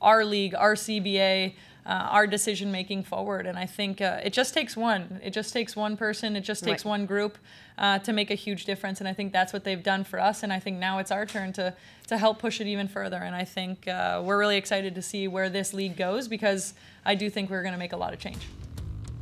our 0.00 0.24
league, 0.24 0.54
our 0.54 0.74
CBA, 0.74 1.54
uh, 1.86 1.90
our 2.10 2.26
decision 2.26 2.70
making 2.70 3.02
forward. 3.04 3.46
And 3.46 3.58
I 3.58 3.66
think 3.66 4.00
uh, 4.00 4.20
it 4.22 4.32
just 4.32 4.54
takes 4.54 4.76
one. 4.76 5.20
It 5.22 5.32
just 5.32 5.52
takes 5.52 5.74
one 5.74 5.96
person. 5.96 6.36
It 6.36 6.42
just 6.42 6.62
takes 6.64 6.84
Right. 6.84 6.90
one 6.90 7.06
group 7.06 7.38
uh, 7.78 7.98
to 8.00 8.12
make 8.12 8.30
a 8.30 8.34
huge 8.34 8.64
difference. 8.66 9.00
And 9.00 9.08
I 9.08 9.12
think 9.14 9.32
that's 9.32 9.52
what 9.52 9.64
they've 9.64 9.82
done 9.82 10.04
for 10.04 10.20
us. 10.20 10.42
And 10.42 10.52
I 10.52 10.60
think 10.60 10.78
now 10.78 10.98
it's 10.98 11.10
our 11.10 11.26
turn 11.26 11.52
to 11.54 11.74
to 12.08 12.18
help 12.18 12.38
push 12.40 12.60
it 12.60 12.66
even 12.66 12.88
further. 12.88 13.18
And 13.18 13.34
I 13.34 13.44
think 13.44 13.86
uh, 13.86 14.20
we're 14.24 14.38
really 14.38 14.56
excited 14.56 14.94
to 14.96 15.02
see 15.02 15.28
where 15.28 15.48
this 15.48 15.72
league 15.72 15.96
goes 15.96 16.28
because 16.28 16.74
I 17.04 17.14
do 17.14 17.30
think 17.30 17.50
we're 17.50 17.62
going 17.62 17.74
to 17.74 17.78
make 17.78 17.92
a 17.92 17.96
lot 17.96 18.12
of 18.12 18.18
change. 18.18 18.42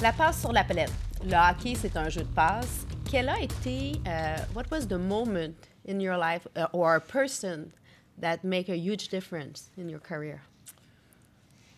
La 0.00 0.12
passe 0.12 0.40
sur 0.42 0.52
la 0.52 0.62
palette. 0.62 0.90
Le 1.24 1.34
hockey, 1.36 1.74
c'est 1.74 1.96
un 1.96 2.08
jeu 2.08 2.22
de 2.22 2.28
passe. 2.34 2.86
Quel 3.04 3.28
a 3.28 3.36
été, 3.40 4.00
uh, 4.06 4.44
what 4.54 4.70
was 4.70 4.86
the 4.86 4.98
moment 4.98 5.68
in 5.84 6.00
your 6.00 6.16
life 6.16 6.46
uh, 6.56 6.66
or 6.72 6.94
a 6.96 7.00
person 7.00 7.72
that 8.16 8.42
make 8.44 8.68
a 8.68 8.76
huge 8.76 9.08
difference 9.08 9.70
in 9.76 9.88
your 9.88 10.00
career? 10.00 10.40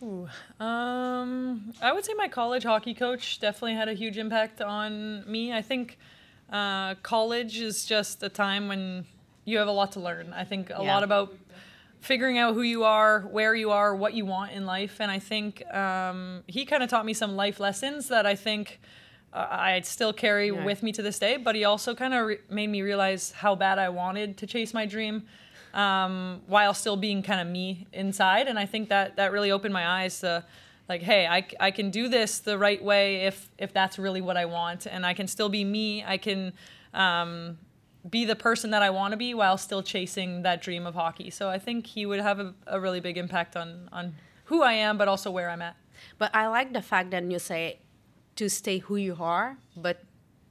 Um, 0.03 1.73
I 1.83 1.93
would 1.93 2.05
say 2.05 2.15
my 2.15 2.29
college 2.29 2.63
hockey 2.65 2.95
coach 2.95 3.39
definitely 3.41 3.75
had 3.75 3.89
a 3.89 3.95
huge 3.95 4.19
impact 4.19 4.61
on 4.61 5.31
me. 5.31 5.53
I 5.53 5.63
think 5.63 5.99
uh, 6.53 6.95
college 6.97 7.61
is 7.61 7.85
just 7.85 8.23
a 8.23 8.29
time 8.29 8.69
when 8.69 9.05
you 9.45 9.59
have 9.59 9.69
a 9.69 9.73
lot 9.73 9.93
to 9.93 10.01
learn. 10.01 10.33
I 10.33 10.45
think 10.45 10.71
a 10.71 10.75
Yeah. 10.75 10.93
lot 10.93 11.03
about 11.03 11.35
figuring 12.01 12.39
out 12.39 12.55
who 12.55 12.63
you 12.63 12.85
are, 12.85 13.21
where 13.31 13.55
you 13.55 13.71
are, 13.71 13.95
what 13.95 14.15
you 14.15 14.25
want 14.25 14.53
in 14.53 14.65
life, 14.65 15.01
and 15.01 15.11
I 15.11 15.19
think 15.19 15.63
um, 15.75 16.43
he 16.47 16.65
kind 16.65 16.83
of 16.83 16.89
taught 16.89 17.05
me 17.05 17.13
some 17.13 17.37
life 17.37 17.61
lessons 17.61 18.09
that 18.09 18.25
I 18.27 18.35
think 18.35 18.81
uh, 19.33 19.47
I 19.51 19.81
still 19.83 20.13
carry 20.13 20.49
Yeah. 20.49 20.65
with 20.65 20.83
me 20.83 20.93
to 20.93 21.03
this 21.03 21.19
day. 21.19 21.37
But 21.37 21.55
he 21.55 21.65
also 21.65 21.95
kind 21.95 22.15
of 22.15 22.27
re- 22.27 22.39
made 22.49 22.69
me 22.69 22.83
realize 22.83 23.33
how 23.33 23.55
bad 23.55 23.79
I 23.79 23.89
wanted 23.91 24.39
to 24.39 24.47
chase 24.47 24.73
my 24.75 24.87
dream 24.87 25.25
um, 25.75 26.43
while 26.47 26.75
still 26.75 26.97
being 26.97 27.23
kind 27.23 27.41
of 27.41 27.47
me 27.47 27.87
inside. 27.93 28.49
And 28.49 28.59
I 28.59 28.67
think 28.67 28.89
that 28.89 29.17
that 29.17 29.33
really 29.33 29.51
opened 29.51 29.73
my 29.73 29.87
eyes 29.87 30.21
to 30.21 30.45
like, 30.89 31.03
hey, 31.03 31.27
I, 31.27 31.47
I 31.61 31.71
can 31.71 31.91
do 31.91 32.09
this 32.09 32.41
the 32.41 32.59
right 32.59 32.83
way 32.83 33.27
if 33.27 33.51
if 33.59 33.73
that's 33.73 33.99
really 33.99 34.21
what 34.21 34.37
I 34.37 34.45
want, 34.45 34.87
and 34.87 35.07
I 35.07 35.15
can 35.15 35.29
still 35.29 35.49
be 35.49 35.65
me. 35.65 36.05
I 36.05 36.19
can 36.19 36.53
um, 36.93 37.59
be 38.09 38.25
the 38.25 38.37
person 38.37 38.71
that 38.71 38.83
I 38.83 38.91
want 38.91 39.13
to 39.13 39.17
be 39.17 39.35
while 39.35 39.57
still 39.57 39.83
chasing 39.83 40.43
that 40.43 40.63
dream 40.63 40.87
of 40.87 40.95
hockey. 40.95 41.31
So 41.31 41.49
I 41.49 41.59
think 41.59 41.87
he 41.87 42.07
would 42.07 42.21
have 42.21 42.41
a, 42.41 42.55
a 42.67 42.81
really 42.81 43.01
big 43.01 43.17
impact 43.19 43.57
on 43.57 43.89
on 43.93 44.15
who 44.47 44.63
I 44.63 44.73
am, 44.73 44.99
but 44.99 45.07
also 45.07 45.31
where 45.31 45.49
I'm 45.49 45.63
at. 45.63 45.77
But 46.19 46.35
I 46.35 46.49
like 46.49 46.73
the 46.73 46.83
fact 46.83 47.11
that 47.13 47.31
you 47.31 47.39
say 47.39 47.79
to 48.35 48.49
stay 48.49 48.79
who 48.79 48.97
you 48.97 49.17
are, 49.21 49.59
but 49.77 50.03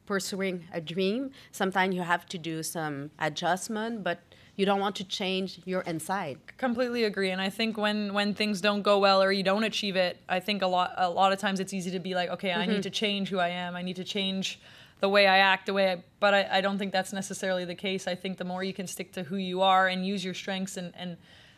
pursuing 0.05 0.63
a 0.71 0.79
dream, 0.79 1.31
sometimes 1.51 1.95
you 1.95 2.01
have 2.01 2.25
to 2.27 2.37
do 2.37 2.63
some 2.63 3.11
adjustment, 3.19 4.03
but 4.03 4.28
you 4.59 4.65
don't 4.65 4.81
want 4.81 4.97
to 4.97 5.05
change 5.05 5.61
your 5.63 5.81
inside. 5.81 6.37
completely 6.57 7.05
agree 7.05 7.31
and 7.31 7.41
i 7.41 7.49
think 7.49 7.77
when 7.77 8.13
when 8.13 8.33
things 8.33 8.59
don't 8.59 8.81
go 8.81 8.99
well 8.99 9.23
or 9.23 9.31
you 9.31 9.43
don't 9.43 9.63
achieve 9.63 9.95
it 9.95 10.17
i 10.27 10.39
think 10.39 10.61
a 10.61 10.67
lot 10.67 10.93
a 10.97 11.09
lot 11.09 11.31
of 11.31 11.39
times 11.39 11.61
it's 11.61 11.73
easy 11.73 11.91
to 11.91 11.99
be 11.99 12.13
like 12.13 12.29
okay 12.29 12.51
i 12.51 12.65
need 12.65 12.83
to 12.83 12.89
change 12.89 13.29
who 13.29 13.39
i 13.39 13.47
am. 13.47 13.75
I 13.75 13.81
need 13.81 13.95
to 13.95 14.03
change 14.03 14.59
the 14.99 15.07
way 15.07 15.27
i 15.27 15.37
act 15.37 15.65
the 15.67 15.73
way 15.73 15.91
i 15.93 16.03
but 16.19 16.33
I, 16.33 16.57
I 16.57 16.61
don't 16.61 16.77
think 16.77 16.91
that's 16.91 17.13
necessarily 17.13 17.63
the 17.63 17.75
case. 17.75 18.05
I 18.05 18.15
think 18.15 18.37
the 18.37 18.43
more 18.43 18.61
you 18.61 18.73
can 18.73 18.87
stick 18.87 19.13
to 19.13 19.23
who 19.23 19.37
you 19.37 19.61
are 19.61 19.87
and 19.87 20.05
use 20.05 20.21
your 20.25 20.33
strengths 20.33 20.75
and 20.75 20.93
and 20.95 21.15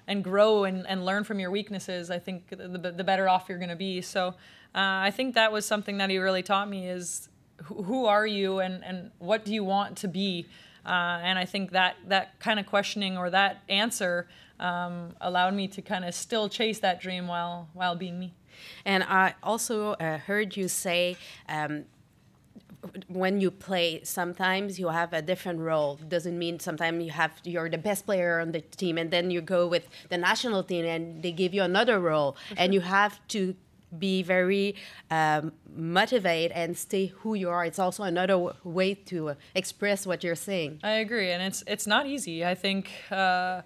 and 0.07 0.23
grow 0.23 0.65
and, 0.65 0.85
and 0.87 1.03
learn 1.03 1.23
from 1.23 1.39
your 1.39 1.51
weaknesses 1.51 2.11
i 2.11 2.19
think 2.19 2.49
the, 2.49 2.67
the, 2.83 2.91
the 2.91 3.03
better 3.03 3.27
off 3.27 3.49
you're 3.49 3.63
going 3.65 3.75
to 3.77 3.83
be. 3.89 4.01
So 4.01 4.23
uh, 4.75 5.09
i 5.09 5.11
think 5.17 5.33
that 5.35 5.51
was 5.51 5.65
something 5.65 5.97
that 5.97 6.09
he 6.11 6.17
really 6.19 6.43
taught 6.43 6.69
me 6.69 6.87
is 6.87 7.29
who, 7.63 7.81
who 7.83 8.05
are 8.05 8.27
you 8.27 8.59
and, 8.59 8.83
and 8.83 9.11
what 9.17 9.45
do 9.45 9.51
you 9.53 9.63
want 9.63 9.97
to 10.03 10.07
be 10.07 10.45
uh, 10.85 11.19
and 11.23 11.37
I 11.37 11.45
think 11.45 11.71
that 11.71 11.95
that 12.07 12.39
kind 12.39 12.59
of 12.59 12.65
questioning 12.65 13.17
or 13.17 13.29
that 13.29 13.63
answer 13.69 14.27
um, 14.59 15.15
allowed 15.21 15.53
me 15.53 15.67
to 15.69 15.81
kind 15.81 16.05
of 16.05 16.13
still 16.13 16.49
chase 16.49 16.79
that 16.79 17.01
dream 17.01 17.27
while 17.27 17.69
while 17.73 17.95
being 17.95 18.19
me. 18.19 18.33
And 18.85 19.03
I 19.03 19.35
also 19.41 19.93
uh, 19.93 20.17
heard 20.17 20.55
you 20.55 20.67
say 20.67 21.17
um, 21.47 21.85
when 23.07 23.39
you 23.39 23.51
play, 23.51 24.01
sometimes 24.03 24.79
you 24.79 24.89
have 24.89 25.13
a 25.13 25.21
different 25.21 25.59
role. 25.59 25.99
Doesn't 26.07 26.37
mean 26.37 26.59
sometimes 26.59 27.03
you 27.03 27.11
have 27.11 27.31
you're 27.43 27.69
the 27.69 27.77
best 27.77 28.05
player 28.05 28.39
on 28.39 28.51
the 28.51 28.61
team, 28.61 28.97
and 28.97 29.11
then 29.11 29.31
you 29.31 29.41
go 29.41 29.67
with 29.67 29.87
the 30.09 30.17
national 30.17 30.63
team, 30.63 30.85
and 30.85 31.21
they 31.23 31.31
give 31.31 31.53
you 31.53 31.63
another 31.63 31.99
role, 31.99 32.35
and 32.57 32.73
you 32.73 32.81
have 32.81 33.19
to 33.29 33.55
be 33.97 34.23
very 34.23 34.75
um, 35.09 35.51
motivated 35.75 36.51
and 36.51 36.77
stay 36.77 37.07
who 37.07 37.33
you 37.33 37.49
are. 37.49 37.65
It's 37.65 37.79
also 37.79 38.03
another 38.03 38.33
w- 38.33 38.53
way 38.63 38.93
to 38.93 39.35
express 39.55 40.07
what 40.07 40.23
you're 40.23 40.35
saying. 40.35 40.79
I 40.83 40.91
agree, 40.91 41.31
and 41.31 41.43
it's 41.43 41.63
it's 41.67 41.87
not 41.87 42.07
easy. 42.07 42.45
I 42.45 42.55
think 42.55 42.91
uh, 43.11 43.61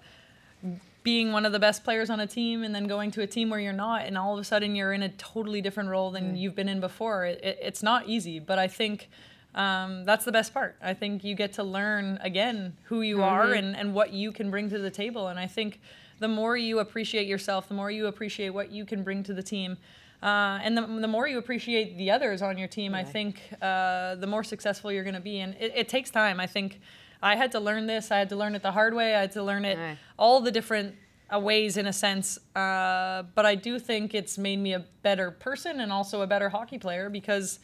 being 1.02 1.32
one 1.32 1.46
of 1.46 1.52
the 1.52 1.58
best 1.58 1.84
players 1.84 2.10
on 2.10 2.18
a 2.20 2.26
team 2.26 2.64
and 2.64 2.74
then 2.74 2.86
going 2.86 3.12
to 3.12 3.22
a 3.22 3.26
team 3.26 3.48
where 3.50 3.60
you're 3.60 3.72
not, 3.72 4.06
and 4.06 4.18
all 4.18 4.34
of 4.34 4.40
a 4.40 4.44
sudden 4.44 4.74
you're 4.74 4.92
in 4.92 5.02
a 5.02 5.08
totally 5.10 5.60
different 5.60 5.88
role 5.88 6.10
than 6.10 6.36
you've 6.36 6.56
been 6.56 6.68
in 6.68 6.80
before. 6.80 7.24
It, 7.26 7.40
it, 7.44 7.58
it's 7.62 7.82
not 7.82 8.08
easy, 8.08 8.38
but 8.38 8.58
I 8.58 8.68
think. 8.68 9.08
Um, 9.54 10.04
that's 10.04 10.26
the 10.26 10.32
best 10.32 10.52
part. 10.52 10.76
I 10.82 10.92
think 10.92 11.24
you 11.24 11.34
get 11.34 11.54
to 11.54 11.62
learn 11.62 12.18
again 12.20 12.76
who 12.82 13.00
you 13.00 13.22
are 13.22 13.52
and, 13.54 13.74
and 13.74 13.94
what 13.94 14.12
you 14.12 14.30
can 14.30 14.50
bring 14.50 14.68
to 14.68 14.78
the 14.78 14.90
table. 14.90 15.28
And 15.28 15.40
I 15.40 15.46
think 15.46 15.80
the 16.18 16.28
more 16.28 16.58
you 16.58 16.78
appreciate 16.78 17.26
yourself, 17.26 17.66
the 17.68 17.72
more 17.72 17.90
you 17.90 18.06
appreciate 18.06 18.50
what 18.50 18.70
you 18.70 18.84
can 18.84 19.02
bring 19.02 19.22
to 19.22 19.32
the 19.32 19.42
team, 19.42 19.78
uh, 20.22 20.58
and 20.62 20.76
the, 20.76 20.82
the 20.82 21.08
more 21.08 21.26
you 21.28 21.38
appreciate 21.38 21.96
the 21.98 22.10
others 22.10 22.42
on 22.42 22.56
your 22.58 22.68
team, 22.68 22.94
I 22.94 23.04
think 23.04 23.40
uh, 23.62 24.14
the 24.16 24.26
more 24.26 24.42
successful 24.44 24.90
you're 24.90 25.04
going 25.04 25.14
to 25.14 25.20
be. 25.20 25.40
And 25.40 25.54
it, 25.60 25.72
it 25.74 25.88
takes 25.88 26.10
time. 26.10 26.40
I 26.40 26.46
think 26.46 26.80
I 27.22 27.36
had 27.36 27.52
to 27.52 27.60
learn 27.60 27.86
this. 27.86 28.10
I 28.10 28.18
had 28.18 28.28
to 28.30 28.36
learn 28.36 28.54
it 28.54 28.62
the 28.62 28.72
hard 28.72 28.94
way. 28.94 29.14
I 29.14 29.20
had 29.20 29.32
to 29.32 29.42
learn 29.42 29.64
it 29.64 29.78
Right. 29.78 29.98
all 30.18 30.40
the 30.40 30.50
different 30.50 30.94
uh, 31.34 31.38
ways, 31.40 31.76
in 31.76 31.86
a 31.86 31.92
sense. 31.92 32.38
Uh, 32.54 33.24
but 33.34 33.44
I 33.46 33.54
do 33.56 33.78
think 33.78 34.14
it's 34.14 34.38
made 34.38 34.58
me 34.58 34.72
a 34.74 34.84
better 35.02 35.30
person 35.30 35.80
and 35.80 35.92
also 35.92 36.22
a 36.22 36.26
better 36.26 36.48
hockey 36.48 36.78
player 36.78 37.08
because. 37.10 37.58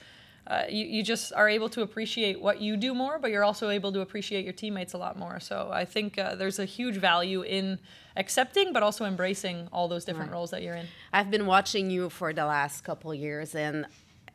Uh, 0.47 0.65
you, 0.69 0.85
you 0.85 1.03
just 1.03 1.33
are 1.35 1.49
able 1.49 1.69
to 1.69 1.83
appreciate 1.83 2.41
what 2.41 2.61
you 2.61 2.77
do 2.77 2.95
more, 2.95 3.19
but 3.19 3.31
you're 3.31 3.45
also 3.45 3.69
able 3.69 3.93
to 3.93 4.01
appreciate 4.01 4.45
your 4.45 4.53
teammates 4.53 4.93
a 4.93 4.99
lot 4.99 5.17
more. 5.17 5.39
So 5.39 5.71
I 5.73 5.85
think 5.85 6.19
uh, 6.19 6.35
there's 6.35 6.59
a 6.59 6.65
huge 6.65 6.97
value 6.97 7.43
in 7.43 7.79
accepting, 8.17 8.73
but 8.73 8.83
also 8.83 9.05
embracing 9.05 9.69
all 9.73 9.87
those 9.89 10.05
different 10.05 10.33
roles 10.33 10.51
that 10.51 10.63
you're 10.63 10.75
in. 10.75 10.87
I've 11.13 11.31
been 11.31 11.47
watching 11.47 11.91
you 11.91 12.11
for 12.11 12.33
the 12.33 12.45
last 12.45 12.83
couple 12.83 13.15
years, 13.15 13.55
and 13.55 13.87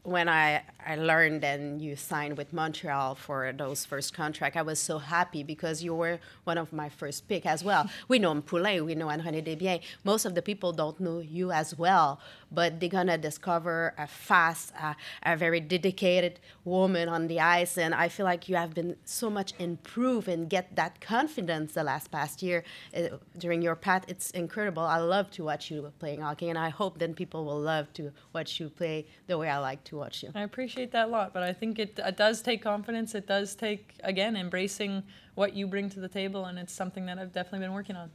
when 0.04 0.30
I, 0.30 0.64
I 0.86 0.96
learned 0.96 1.44
and 1.44 1.82
you 1.82 1.98
signed 1.98 2.38
with 2.38 2.54
Montreal 2.54 3.16
for 3.16 3.52
those 3.52 3.84
first 3.84 4.14
contract, 4.14 4.56
I 4.56 4.62
was 4.62 4.80
so 4.80 5.00
happy 5.00 5.44
because 5.44 5.84
you 5.84 5.94
were 5.94 6.20
one 6.46 6.58
of 6.58 6.72
my 6.72 6.88
first 6.88 7.28
pick 7.28 7.46
as 7.46 7.62
well. 7.62 7.90
We 8.08 8.18
know 8.18 8.34
Poulin, 8.40 8.86
we 8.86 8.96
know 8.96 9.10
Ann-Renée 9.10 9.44
Desbiens. 9.44 9.82
Most 10.06 10.24
of 10.24 10.34
the 10.34 10.42
people 10.42 10.72
don't 10.72 10.98
know 11.02 11.20
you 11.20 11.52
as 11.52 11.78
well, 11.78 12.22
but 12.52 12.80
they're 12.80 12.90
gonna 12.90 13.18
discover 13.18 13.94
a 13.98 14.08
fast, 14.08 14.74
uh, 14.82 14.94
a 15.24 15.36
very 15.36 15.60
dedicated 15.60 16.40
woman 16.64 17.10
on 17.10 17.28
the 17.28 17.40
ice, 17.40 17.78
and 17.78 17.94
I 17.94 18.08
feel 18.10 18.26
like 18.26 18.50
you 18.50 18.56
have 18.56 18.74
been 18.74 18.96
so 19.06 19.30
much 19.30 19.54
improved 19.60 20.28
and 20.28 20.50
get 20.50 20.76
that 20.76 21.02
confidence 21.02 21.74
the 21.74 21.84
last 21.84 22.12
past 22.12 22.42
year 22.42 22.64
uh, 22.96 23.18
during 23.38 23.62
your 23.62 23.76
path. 23.76 24.06
It's 24.08 24.32
incredible. 24.32 24.84
I 24.84 24.98
love 24.98 25.32
to 25.32 25.44
watch 25.44 25.72
you 25.72 25.92
playing 26.00 26.22
hockey, 26.22 26.50
and 26.50 26.58
I 26.58 26.70
hope 26.70 27.00
then 27.00 27.14
people 27.14 27.46
will 27.46 27.60
love 27.60 27.92
to 27.94 28.12
watch 28.34 28.60
you 28.60 28.70
play 28.70 29.06
the 29.28 29.38
way 29.38 29.50
I 29.50 29.58
like 29.60 29.84
to 29.86 29.98
watch 29.98 30.24
you. 30.24 30.32
I 30.36 30.44
appreciate 30.44 30.92
that 30.92 31.08
a 31.08 31.12
lot, 31.12 31.34
but 31.34 31.44
I 31.44 31.54
think 31.54 31.80
it, 31.80 32.00
it 32.04 32.18
does 32.18 32.42
take 32.42 32.62
confidence. 32.62 33.16
It 33.16 33.28
does 33.28 33.56
take, 33.56 33.94
again, 34.04 34.36
embracing 34.36 35.04
what 35.36 35.54
you 35.54 35.68
bring 35.68 35.90
to 35.90 36.00
the 36.00 36.08
table, 36.08 36.46
and 36.46 36.58
it's 36.58 36.74
something 36.74 37.06
that 37.06 37.20
I've 37.20 37.32
definitely 37.32 37.60
been 37.60 37.74
working 37.74 37.96
on. 37.96 38.10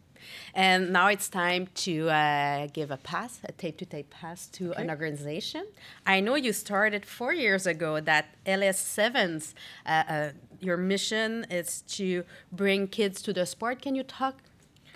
And 0.55 0.93
now 0.93 1.09
it's 1.09 1.29
time 1.29 1.69
to 1.87 2.09
uh, 2.11 2.67
give 2.73 2.91
a 2.91 2.97
pass, 2.97 3.41
a 3.45 3.53
tape 3.53 3.79
to 3.79 3.87
tape 3.87 4.11
pass 4.11 4.47
to 4.49 4.71
Okay. 4.73 4.83
an 4.83 4.91
organization. 4.91 5.67
I 6.07 6.21
know 6.21 6.35
you 6.35 6.53
started 6.53 7.05
four 7.07 7.33
years 7.33 7.67
ago 7.67 8.01
that 8.01 8.27
LS 8.47 8.79
Sevens. 8.79 9.55
Uh, 9.87 9.91
uh, 10.09 10.31
your 10.61 10.77
mission 10.77 11.45
is 11.51 11.83
to 11.99 12.25
bring 12.53 12.87
kids 12.87 13.21
to 13.23 13.33
the 13.33 13.45
sport. 13.47 13.83
Can 13.83 13.95
you 13.95 14.03
talk 14.05 14.37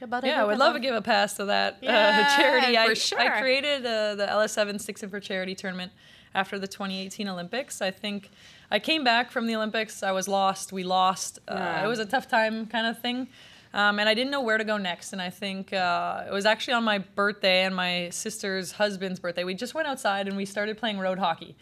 about 0.00 0.22
it? 0.24 0.28
Yeah, 0.28 0.42
I 0.42 0.44
would 0.44 0.58
love 0.58 0.74
to 0.74 0.80
give 0.80 0.94
a 0.94 1.02
pass 1.02 1.34
to 1.34 1.44
that 1.46 1.78
Yeah, 1.80 2.26
uh, 2.32 2.36
charity. 2.40 2.78
I, 2.78 2.88
for 2.88 2.94
sure. 2.94 3.20
I 3.20 3.40
created 3.40 3.84
uh, 3.84 4.14
the 4.14 4.26
LS7 4.26 4.80
Sticks 4.80 5.02
In 5.02 5.10
for 5.10 5.20
Charity 5.20 5.54
tournament 5.54 5.90
after 6.34 6.58
the 6.58 6.68
2018 6.68 7.28
Olympics. 7.28 7.80
I 7.82 7.90
think 7.90 8.30
I 8.70 8.78
came 8.78 9.02
back 9.04 9.30
from 9.30 9.46
the 9.46 9.56
Olympics. 9.56 10.02
I 10.02 10.12
was 10.12 10.28
lost. 10.28 10.72
We 10.72 10.84
lost. 10.84 11.38
Uh, 11.48 11.82
It 11.84 11.86
was 11.88 11.98
a 11.98 12.04
tough 12.06 12.28
time 12.28 12.66
kind 12.66 12.86
of 12.86 13.00
thing. 13.00 13.28
Um, 13.76 13.98
and 13.98 14.08
I 14.08 14.14
didn't 14.14 14.30
know 14.30 14.40
where 14.40 14.58
to 14.58 14.64
go 14.64 14.78
next. 14.78 15.12
And 15.12 15.20
I 15.20 15.30
think 15.30 15.72
uh, 15.72 16.24
it 16.26 16.32
was 16.32 16.46
actually 16.46 16.74
on 16.74 16.84
my 16.84 16.98
birthday 16.98 17.64
and 17.64 17.76
my 17.76 18.08
sister's 18.10 18.72
husband's 18.72 19.20
birthday. 19.20 19.44
We 19.44 19.54
just 19.54 19.74
went 19.74 19.86
outside 19.86 20.26
and 20.28 20.36
we 20.36 20.46
started 20.46 20.78
playing 20.78 20.98
road 20.98 21.18
hockey. 21.18 21.54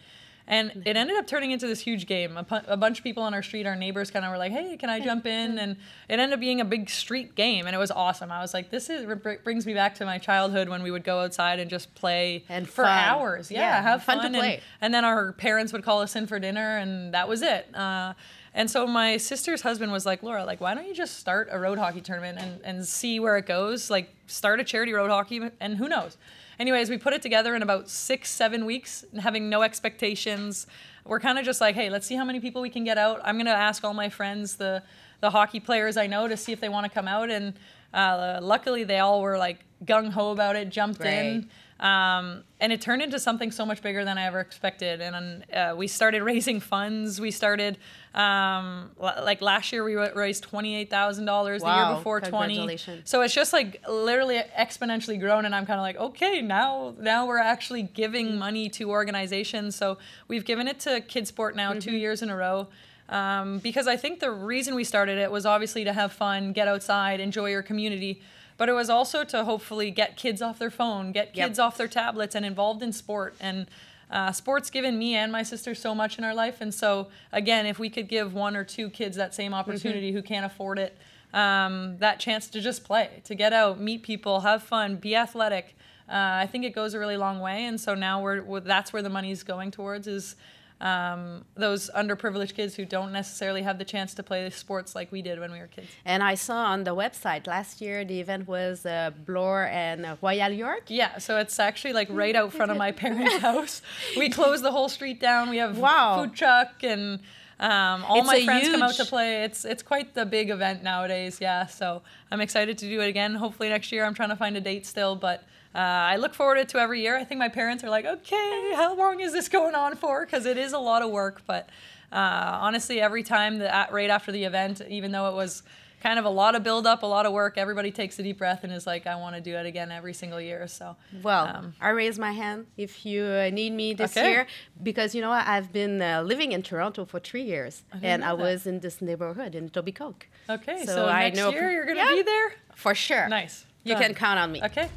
And 0.47 0.83
it 0.85 0.95
ended 0.95 1.17
up 1.17 1.25
turning 1.25 1.49
into 1.51 1.65
this 1.65 1.79
huge 1.79 2.05
game. 2.05 2.37
A, 2.37 2.43
pu- 2.43 2.59
a 2.67 2.77
bunch 2.77 2.99
of 2.99 3.03
people 3.03 3.23
on 3.23 3.33
our 3.33 3.41
street, 3.41 3.65
our 3.65 3.75
neighbors, 3.75 4.11
kind 4.11 4.23
of 4.23 4.29
were 4.29 4.37
like, 4.37 4.51
"Hey, 4.51 4.77
can 4.77 4.91
I 4.91 4.99
jump 4.99 5.25
in?" 5.25 5.57
And 5.57 5.71
it 6.07 6.19
ended 6.19 6.33
up 6.33 6.39
being 6.39 6.61
a 6.61 6.65
big 6.65 6.87
street 6.87 7.33
game, 7.33 7.65
and 7.65 7.75
it 7.75 7.79
was 7.79 7.89
awesome. 7.89 8.31
I 8.31 8.41
was 8.41 8.53
like, 8.53 8.69
"This 8.69 8.91
is 8.91 9.07
br- 9.07 9.41
brings 9.43 9.65
me 9.65 9.73
back 9.73 9.95
to 9.95 10.05
my 10.05 10.19
childhood 10.19 10.69
when 10.69 10.83
we 10.83 10.91
would 10.91 11.03
go 11.03 11.21
outside 11.21 11.57
and 11.59 11.67
just 11.67 11.95
play 11.95 12.43
And 12.47 12.69
for 12.69 12.83
fun. 12.83 12.91
hours. 12.95 13.49
Yeah, 13.49 13.61
Yeah, 13.61 13.81
have 13.81 14.03
fun 14.03 14.17
fun, 14.19 14.21
to 14.21 14.27
and, 14.27 14.35
play. 14.37 14.61
and 14.81 14.93
then 14.93 15.03
our 15.03 15.31
parents 15.33 15.73
would 15.73 15.83
call 15.83 15.99
us 16.03 16.15
in 16.15 16.27
for 16.27 16.37
dinner, 16.37 16.77
and 16.77 17.11
that 17.15 17.27
was 17.27 17.41
it. 17.41 17.65
Uh, 17.75 18.13
and 18.55 18.71
so 18.71 18.87
my 18.87 19.17
sister's 19.17 19.61
husband 19.61 19.91
was 19.91 20.05
like, 20.05 20.23
Laura, 20.23 20.45
like, 20.45 20.61
why 20.61 20.73
don't 20.73 20.87
you 20.87 20.95
just 20.95 21.19
start 21.19 21.49
a 21.51 21.59
road 21.59 21.77
hockey 21.77 21.99
tournament 21.99 22.39
and, 22.39 22.61
and 22.63 22.87
see 22.87 23.19
where 23.19 23.37
it 23.37 23.45
goes? 23.45 23.89
Like, 23.89 24.09
start 24.27 24.61
a 24.61 24.63
charity 24.63 24.93
road 24.93 25.09
hockey, 25.11 25.41
and 25.59 25.75
who 25.75 25.89
knows? 25.89 26.17
Anyways, 26.57 26.89
we 26.89 26.97
put 26.97 27.11
it 27.11 27.21
together 27.21 27.53
in 27.53 27.61
about 27.61 27.89
six, 27.89 28.29
seven 28.31 28.65
weeks, 28.65 29.03
having 29.19 29.49
no 29.49 29.61
expectations. 29.61 30.67
We're 31.05 31.19
kind 31.19 31.37
of 31.37 31.43
just 31.43 31.59
like, 31.59 31.75
hey, 31.75 31.89
let's 31.89 32.07
see 32.07 32.15
how 32.15 32.23
many 32.23 32.39
people 32.39 32.61
we 32.61 32.69
can 32.69 32.85
get 32.85 32.97
out. 32.97 33.19
I'm 33.25 33.37
gonna 33.37 33.49
ask 33.51 33.83
all 33.83 33.93
my 33.93 34.07
friends, 34.09 34.55
the 34.55 34.81
the 35.19 35.31
hockey 35.31 35.59
players 35.59 35.97
I 35.97 36.07
know, 36.07 36.27
to 36.27 36.37
see 36.37 36.53
if 36.53 36.61
they 36.61 36.69
want 36.69 36.85
to 36.85 36.89
come 36.89 37.07
out. 37.07 37.29
And 37.29 37.53
uh, 37.93 38.39
luckily, 38.41 38.85
they 38.85 38.99
all 38.99 39.21
were 39.21 39.37
like 39.37 39.65
gung 39.83 40.11
ho 40.11 40.31
about 40.31 40.55
it, 40.55 40.69
jumped 40.69 41.01
in. 41.01 41.49
Um, 41.79 42.43
and 42.61 42.71
it 42.71 42.79
turned 42.79 43.01
into 43.01 43.19
something 43.19 43.51
so 43.51 43.65
much 43.65 43.81
bigger 43.81 44.05
than 44.05 44.17
I 44.17 44.25
ever 44.27 44.39
expected. 44.39 45.01
And 45.01 45.43
uh, 45.53 45.75
we 45.75 45.87
started 45.87 46.23
raising 46.33 46.61
funds. 46.61 47.19
We 47.19 47.31
started, 47.31 47.77
um, 48.13 48.91
l- 49.01 49.21
like 49.25 49.41
last 49.41 49.73
year, 49.73 49.83
we 49.83 49.95
raised 49.95 50.49
$28,000, 50.49 51.59
the 51.59 51.65
year 51.65 51.95
before 51.97 52.21
20. 52.21 52.31
congratulations. 52.55 53.09
So 53.09 53.21
it's 53.21 53.33
just 53.33 53.51
like 53.51 53.81
literally 53.89 54.41
exponentially 54.57 55.19
grown. 55.19 55.43
And 55.43 55.53
I'm 55.53 55.65
kind 55.65 55.79
of 55.79 55.83
like, 55.83 55.97
okay, 55.97 56.41
now, 56.41 56.95
now 56.99 57.25
we're 57.27 57.37
actually 57.39 57.83
giving 57.83 58.37
money 58.37 58.69
to 58.69 58.89
organizations. 58.89 59.75
So 59.75 59.97
we've 60.29 60.45
given 60.45 60.67
it 60.69 60.79
to 60.81 61.01
KidSport 61.01 61.55
now 61.55 61.73
two 61.73 61.95
years 61.95 62.21
in 62.21 62.29
a 62.29 62.35
row. 62.37 62.67
Um, 63.09 63.59
because 63.59 63.85
I 63.87 63.97
think 63.97 64.19
the 64.19 64.31
reason 64.31 64.73
we 64.73 64.83
started 64.83 65.17
it 65.19 65.29
was 65.29 65.45
obviously 65.45 65.83
to 65.83 65.93
have 65.93 66.11
fun, 66.11 66.53
get 66.53 66.67
outside, 66.67 67.19
enjoy 67.19 67.51
your 67.51 67.61
community, 67.61 68.21
but 68.57 68.69
it 68.69 68.73
was 68.73 68.89
also 68.89 69.23
to 69.23 69.43
hopefully 69.43 69.91
get 69.91 70.15
kids 70.17 70.41
off 70.41 70.59
their 70.59 70.71
phone, 70.71 71.11
get 71.11 71.35
Yep. 71.35 71.47
kids 71.47 71.59
off 71.59 71.77
their 71.77 71.87
tablets, 71.87 72.35
and 72.35 72.45
involved 72.45 72.81
in 72.81 72.91
sport. 72.93 73.35
And 73.39 73.67
uh, 74.11 74.31
sports 74.31 74.69
given 74.69 74.97
me 74.99 75.15
and 75.15 75.31
my 75.31 75.43
sister 75.43 75.73
so 75.73 75.95
much 75.95 76.17
in 76.17 76.23
our 76.23 76.33
life. 76.33 76.61
And 76.61 76.73
so 76.73 77.07
again, 77.31 77.65
if 77.65 77.79
we 77.79 77.89
could 77.89 78.07
give 78.07 78.33
one 78.33 78.55
or 78.55 78.63
two 78.63 78.89
kids 78.89 79.17
that 79.17 79.33
same 79.33 79.53
opportunity 79.53 80.11
who 80.11 80.21
can't 80.21 80.45
afford 80.45 80.77
it, 80.79 80.95
um, 81.33 81.97
that 81.97 82.19
chance 82.19 82.47
to 82.49 82.61
just 82.61 82.83
play, 82.83 83.21
to 83.25 83.35
get 83.35 83.51
out, 83.51 83.79
meet 83.79 84.03
people, 84.03 84.41
have 84.41 84.63
fun, 84.63 84.95
be 84.97 85.15
athletic. 85.15 85.75
Uh, 86.07 86.13
I 86.13 86.47
think 86.49 86.63
it 86.65 86.73
goes 86.75 86.93
a 86.93 86.99
really 86.99 87.17
long 87.17 87.39
way, 87.39 87.65
and 87.65 87.81
so 87.81 87.95
now 87.95 88.21
we're, 88.21 88.43
we're 88.43 88.59
that's 88.59 88.93
where 88.93 89.01
the 89.01 89.09
money's 89.09 89.41
going 89.41 89.71
towards 89.71 90.05
is 90.07 90.35
um, 90.81 91.45
those 91.55 91.89
underprivileged 91.95 92.53
kids 92.55 92.75
who 92.75 92.85
don't 92.85 93.11
necessarily 93.13 93.61
have 93.61 93.77
the 93.77 93.85
chance 93.85 94.13
to 94.15 94.23
play 94.23 94.49
sports 94.49 94.93
like 94.93 95.11
we 95.11 95.21
did 95.21 95.39
when 95.39 95.51
we 95.51 95.59
were 95.59 95.67
kids. 95.67 95.87
And 96.03 96.21
I 96.21 96.35
saw 96.35 96.65
on 96.65 96.83
the 96.83 96.95
website 96.95 97.47
last 97.47 97.79
year 97.81 98.03
the 98.03 98.19
event 98.19 98.47
was 98.47 98.85
uh, 98.85 99.11
Bloor 99.25 99.65
and 99.71 100.05
uh, 100.05 100.15
Royal 100.21 100.51
York. 100.51 100.83
Yeah, 100.87 101.17
so 101.17 101.37
it's 101.37 101.59
actually 101.59 101.93
like 101.93 102.07
right 102.11 102.35
out 102.35 102.51
front 102.53 102.71
of 102.71 102.77
my 102.77 102.91
parents' 103.03 103.37
house. 103.37 103.81
We 104.17 104.29
close 104.29 104.61
the 104.61 104.71
whole 104.71 104.89
street 104.89 105.19
down. 105.19 105.49
We 105.49 105.57
have 105.57 105.77
Wow. 105.77 106.21
food 106.23 106.35
truck 106.35 106.83
and 106.83 107.19
um, 107.57 108.03
all 108.03 108.17
It's 108.17 108.27
my 108.27 108.43
friends 108.43 108.67
come 108.67 108.81
out 108.81 108.95
to 108.95 109.05
play. 109.05 109.43
It's 109.43 109.63
it's 109.63 109.81
quite 109.81 110.13
the 110.13 110.25
big 110.25 110.49
event 110.49 110.83
nowadays. 110.83 111.37
Yeah, 111.39 111.67
so 111.67 112.01
I'm 112.29 112.41
excited 112.41 112.77
to 112.79 112.85
do 112.85 112.99
it 112.99 113.07
again. 113.07 113.35
Hopefully 113.35 113.69
next 113.69 113.93
year. 113.93 114.03
I'm 114.03 114.13
trying 114.13 114.29
to 114.29 114.35
find 114.35 114.57
a 114.57 114.61
date 114.61 114.85
still, 114.85 115.15
but. 115.15 115.43
Uh, 115.75 115.79
I 116.13 116.15
look 116.15 116.33
forward 116.33 116.67
to 116.69 116.77
every 116.79 117.01
year. 117.01 117.17
I 117.17 117.25
think 117.25 117.39
my 117.39 117.49
parents 117.49 117.83
are 117.83 117.89
like, 117.89 118.05
okay, 118.05 118.71
how 118.75 118.95
long 118.95 119.19
is 119.19 119.33
this 119.33 119.49
going 119.49 119.75
on 119.75 119.95
for? 119.97 120.25
Because 120.25 120.45
it 120.45 120.57
is 120.57 120.71
a 120.71 120.79
lot 120.79 121.01
of 121.01 121.11
work. 121.11 121.41
But 121.45 121.69
uh, 122.13 122.59
honestly, 122.61 123.01
every 123.01 123.23
time 123.23 123.57
that 123.59 123.75
at, 123.75 123.91
right 123.91 124.09
after 124.09 124.31
the 124.31 124.45
event, 124.45 124.81
even 124.87 125.11
though 125.11 125.27
it 125.29 125.35
was 125.35 125.63
kind 126.01 126.17
of 126.19 126.23
a 126.23 126.29
lot 126.29 126.55
of 126.55 126.63
build 126.63 126.85
up, 126.87 127.03
a 127.03 127.05
lot 127.05 127.25
of 127.25 127.33
work, 127.33 127.57
everybody 127.57 127.91
takes 127.91 128.17
a 128.19 128.23
deep 128.23 128.37
breath 128.37 128.63
and 128.63 128.71
is 128.71 128.85
like, 128.87 129.05
I 129.07 129.15
want 129.17 129.35
to 129.35 129.41
do 129.41 129.55
it 129.55 129.65
again 129.65 129.91
every 129.91 130.13
single 130.13 130.39
year. 130.39 130.65
So 130.67 130.95
Well, 131.23 131.47
Um, 131.47 131.73
I 131.81 131.89
raise 131.89 132.17
my 132.19 132.31
hand 132.31 132.67
if 132.77 133.05
you 133.05 133.23
uh, 133.25 133.49
need 133.51 133.73
me 133.73 133.93
this 133.93 134.15
Okay. 134.15 134.29
year 134.29 134.47
because 134.81 135.13
you 135.15 135.21
know 135.21 135.29
what? 135.31 135.45
I've 135.47 135.73
been 135.73 136.01
uh, 136.01 136.21
living 136.21 136.51
in 136.53 136.61
Toronto 136.61 137.03
for 137.05 137.19
three 137.19 137.41
years 137.43 137.83
didn't 137.91 138.05
and 138.05 138.23
I 138.23 138.27
that. 138.29 138.37
was 138.37 138.67
in 138.67 138.79
this 138.79 139.01
neighborhood 139.01 139.55
in 139.55 139.69
Etobicoke. 139.69 140.23
Okay, 140.49 140.85
So 140.85 140.95
so, 140.95 141.05
I 141.07 141.23
next 141.23 141.37
know- 141.37 141.49
year 141.49 141.69
you're 141.71 141.85
gonna 141.85 141.97
Yeah. 141.99 142.11
be 142.15 142.21
there. 142.21 142.53
For 142.75 142.93
sure. 142.95 143.27
Nice. 143.27 143.65
You 143.83 143.93
Done. 143.95 144.03
can 144.03 144.13
count 144.13 144.39
on 144.39 144.51
me. 144.51 144.61
Okay. 144.63 144.89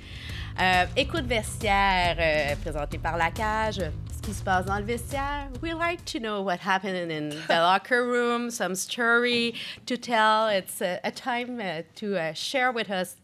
Euh, 0.60 0.86
écoute 0.96 1.24
vestiaire 1.24 2.16
euh, 2.18 2.56
présentée 2.56 2.98
par 2.98 3.16
la 3.16 3.30
cage. 3.30 3.80
Ce 4.10 4.20
qui 4.20 4.34
se 4.34 4.42
passe 4.42 4.64
dans 4.64 4.78
le 4.78 4.84
vestiaire. 4.84 5.48
We 5.62 5.72
like 5.72 6.04
to 6.06 6.18
know 6.18 6.42
what 6.42 6.58
happened 6.66 7.12
in 7.12 7.28
the 7.46 7.48
locker 7.60 8.04
room, 8.04 8.50
some 8.50 8.74
story 8.74 9.54
to 9.86 9.96
tell. 9.96 10.48
It's 10.48 10.82
a, 10.82 10.98
a 11.04 11.12
time 11.12 11.60
uh, 11.60 11.82
to 12.00 12.16
uh, 12.16 12.32
share 12.32 12.72
with 12.72 12.90
us 12.90 13.14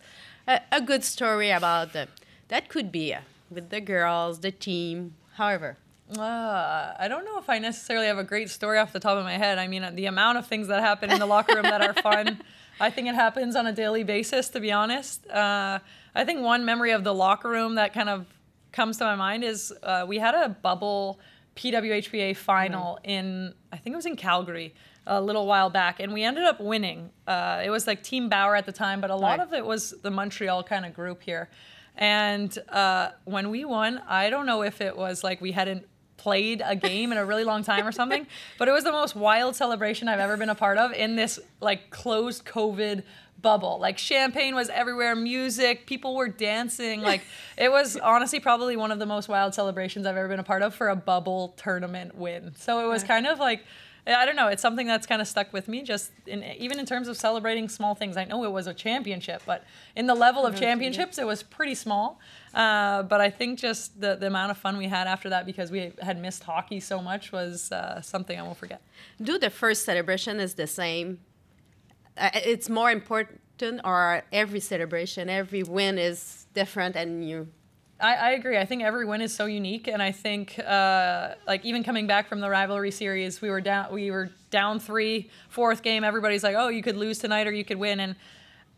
a, 0.47 0.61
a 0.71 0.81
good 0.81 1.03
story 1.03 1.51
about 1.51 1.93
the, 1.93 2.07
that 2.49 2.69
could 2.69 2.93
be 2.93 3.13
uh, 3.13 3.23
with 3.51 3.71
the 3.71 3.81
girls, 3.81 4.39
the 4.39 4.53
team, 4.53 5.15
however. 5.33 5.77
Uh, 6.17 6.95
I 6.97 7.09
don't 7.09 7.25
know 7.25 7.39
if 7.39 7.51
I 7.51 7.59
necessarily 7.59 8.07
have 8.07 8.19
a 8.19 8.25
great 8.25 8.49
story 8.49 8.79
off 8.79 8.93
the 8.93 9.01
top 9.01 9.19
of 9.19 9.25
my 9.25 9.39
head. 9.39 9.59
I 9.59 9.67
mean, 9.67 9.97
the 9.97 10.07
amount 10.07 10.39
of 10.39 10.47
things 10.47 10.69
that 10.69 10.83
happen 10.83 11.11
in 11.11 11.19
the 11.19 11.27
locker 11.27 11.55
room 11.55 11.65
that 11.65 11.81
are 11.81 11.95
fun, 11.95 12.43
I 12.81 12.91
think 12.91 13.09
it 13.09 13.17
happens 13.17 13.57
on 13.57 13.67
a 13.67 13.73
daily 13.73 14.05
basis, 14.05 14.51
to 14.51 14.61
be 14.61 14.71
honest. 14.71 15.27
Uh, 15.29 15.81
I 16.15 16.25
think 16.25 16.41
one 16.41 16.65
memory 16.65 16.93
of 16.93 17.05
the 17.05 17.15
locker 17.15 17.49
room 17.49 17.75
that 17.77 17.93
kind 17.93 18.09
of 18.09 18.27
comes 18.73 18.99
to 18.99 19.05
my 19.05 19.15
mind 19.17 19.45
is 19.45 19.73
uh, 19.83 20.05
we 20.07 20.19
had 20.19 20.35
a 20.35 20.49
bubble 20.49 21.19
PWHPA 21.57 22.37
final 22.37 22.99
in, 23.05 23.55
I 23.73 23.77
think 23.77 23.95
it 23.95 23.97
was 23.97 24.07
in 24.07 24.17
Calgary 24.17 24.75
a 25.07 25.21
little 25.21 25.47
while 25.47 25.71
back, 25.71 26.01
and 26.01 26.13
we 26.13 26.25
ended 26.25 26.45
up 26.45 26.61
winning. 26.61 27.11
Uh, 27.27 27.63
it 27.65 27.71
was 27.71 27.87
like 27.87 28.03
Team 28.03 28.29
Bauer 28.29 28.57
at 28.57 28.65
the 28.67 28.73
time, 28.73 29.01
but 29.01 29.11
a 29.11 29.17
lot 29.17 29.39
Right. 29.39 29.47
of 29.47 29.53
it 29.53 29.65
was 29.65 29.91
the 30.03 30.11
Montreal 30.11 30.63
kind 30.65 30.85
of 30.87 30.95
group 30.95 31.23
here. 31.23 31.49
And 31.97 32.57
uh, 32.71 33.11
when 33.25 33.51
we 33.51 33.65
won, 33.65 34.01
I 34.09 34.31
don't 34.31 34.47
know 34.47 34.63
if 34.63 34.81
it 34.81 34.97
was 34.97 35.23
like 35.23 35.41
we 35.41 35.53
hadn't 35.53 35.87
played 36.17 36.63
a 36.65 36.75
game 36.75 37.13
in 37.13 37.19
a 37.19 37.25
really 37.25 37.45
long 37.45 37.63
time 37.63 37.87
or 37.87 37.93
something, 38.01 38.27
but 38.59 38.67
it 38.67 38.73
was 38.73 38.83
the 38.85 38.93
most 38.93 39.15
wild 39.15 39.55
celebration 39.55 40.09
I've 40.09 40.21
ever 40.21 40.37
been 40.37 40.49
a 40.49 40.55
part 40.55 40.79
of 40.79 40.93
in 40.93 41.17
this 41.17 41.39
like 41.61 41.91
closed 41.91 42.45
COVID 42.47 43.03
bubble. 43.41 43.79
Like 43.79 43.99
champagne 43.99 44.55
was 44.55 44.69
everywhere, 44.69 45.15
music, 45.15 45.87
people 45.87 46.15
were 46.15 46.29
dancing. 46.29 47.03
Like 47.03 47.23
it 47.59 47.71
was 47.71 47.97
honestly 47.97 48.41
probably 48.41 48.77
one 48.77 48.91
of 48.91 48.99
the 48.99 49.07
most 49.07 49.29
wild 49.29 49.55
celebrations 49.55 50.07
I've 50.07 50.17
ever 50.17 50.29
been 50.29 50.41
a 50.41 50.45
part 50.45 50.63
of 50.63 50.75
for 50.75 50.89
a 50.89 50.97
bubble 50.97 51.55
tournament 51.57 52.15
win. 52.15 52.55
So 52.57 52.85
it 52.85 52.89
was 52.89 53.05
kind 53.05 53.27
of 53.27 53.39
like 53.39 53.65
I 54.07 54.27
don't 54.27 54.37
know. 54.37 54.49
It's 54.49 54.61
something 54.61 54.87
that's 54.87 55.07
kind 55.07 55.23
of 55.23 55.29
stuck 55.29 55.53
with 55.53 55.67
me. 55.67 55.83
Just 55.83 56.11
in, 56.27 56.45
even 56.59 56.79
in 56.79 56.85
terms 56.85 57.09
of 57.09 57.17
celebrating 57.17 57.69
small 57.69 57.95
things. 57.95 58.17
I 58.19 58.25
know 58.25 58.45
it 58.45 58.53
was 58.53 58.67
a 58.67 58.75
championship, 58.75 59.43
but 59.47 59.65
in 59.97 60.07
the 60.07 60.15
level 60.15 60.45
of 60.45 60.55
championships, 60.55 61.17
it 61.19 61.27
was 61.27 61.43
pretty 61.43 61.75
small. 61.75 62.21
Uh, 62.53 63.03
but 63.05 63.23
I 63.23 63.31
think 63.31 63.59
just 63.59 63.99
the, 64.01 64.15
the 64.15 64.27
amount 64.27 64.51
of 64.51 64.59
fun 64.59 64.77
we 64.77 64.89
had 64.89 65.07
after 65.07 65.31
that 65.31 65.47
because 65.47 65.71
we 65.71 65.93
had 66.03 66.21
missed 66.21 66.45
hockey 66.45 66.81
so 66.81 67.01
much 67.01 67.33
was 67.33 67.73
uh, 67.73 68.03
something 68.03 68.39
I 68.39 68.43
won't 68.43 68.59
forget. 68.59 68.83
Do 69.23 69.39
the 69.39 69.51
first 69.51 69.87
celebration 69.87 70.39
is 70.39 70.55
the 70.55 70.67
same? 70.67 71.21
Uh, 72.17 72.31
it's 72.35 72.69
more 72.69 72.91
important, 72.91 73.41
or 73.85 74.23
every 74.33 74.61
celebration, 74.61 75.29
every 75.29 75.63
win 75.63 75.99
is 75.99 76.47
different, 76.55 76.97
and 76.97 77.29
you 77.29 77.49
I, 78.01 78.15
I 78.15 78.31
agree. 78.33 78.59
I 78.59 78.65
think 78.65 78.83
every 78.83 79.07
win 79.07 79.21
is 79.21 79.35
so 79.35 79.47
unique, 79.47 79.87
and 79.89 80.03
I 80.03 80.13
think 80.13 80.59
uh, 80.59 81.35
like 81.47 81.65
even 81.65 81.83
coming 81.85 82.07
back 82.07 82.29
from 82.29 82.41
the 82.41 82.51
rivalry 82.51 82.91
series, 82.91 83.41
we 83.41 83.51
were 83.51 83.61
down. 83.61 83.93
We 83.93 84.11
were 84.11 84.31
down 84.51 84.81
three, 84.81 85.31
fourth 85.49 85.83
game. 85.83 86.05
Everybody's 86.05 86.43
like, 86.43 86.57
"Oh, 86.57 86.69
you 86.69 86.83
could 86.83 86.97
lose 86.97 87.19
tonight 87.19 87.47
or 87.47 87.53
you 87.53 87.65
could 87.65 87.79
win," 87.79 88.01
and 88.01 88.17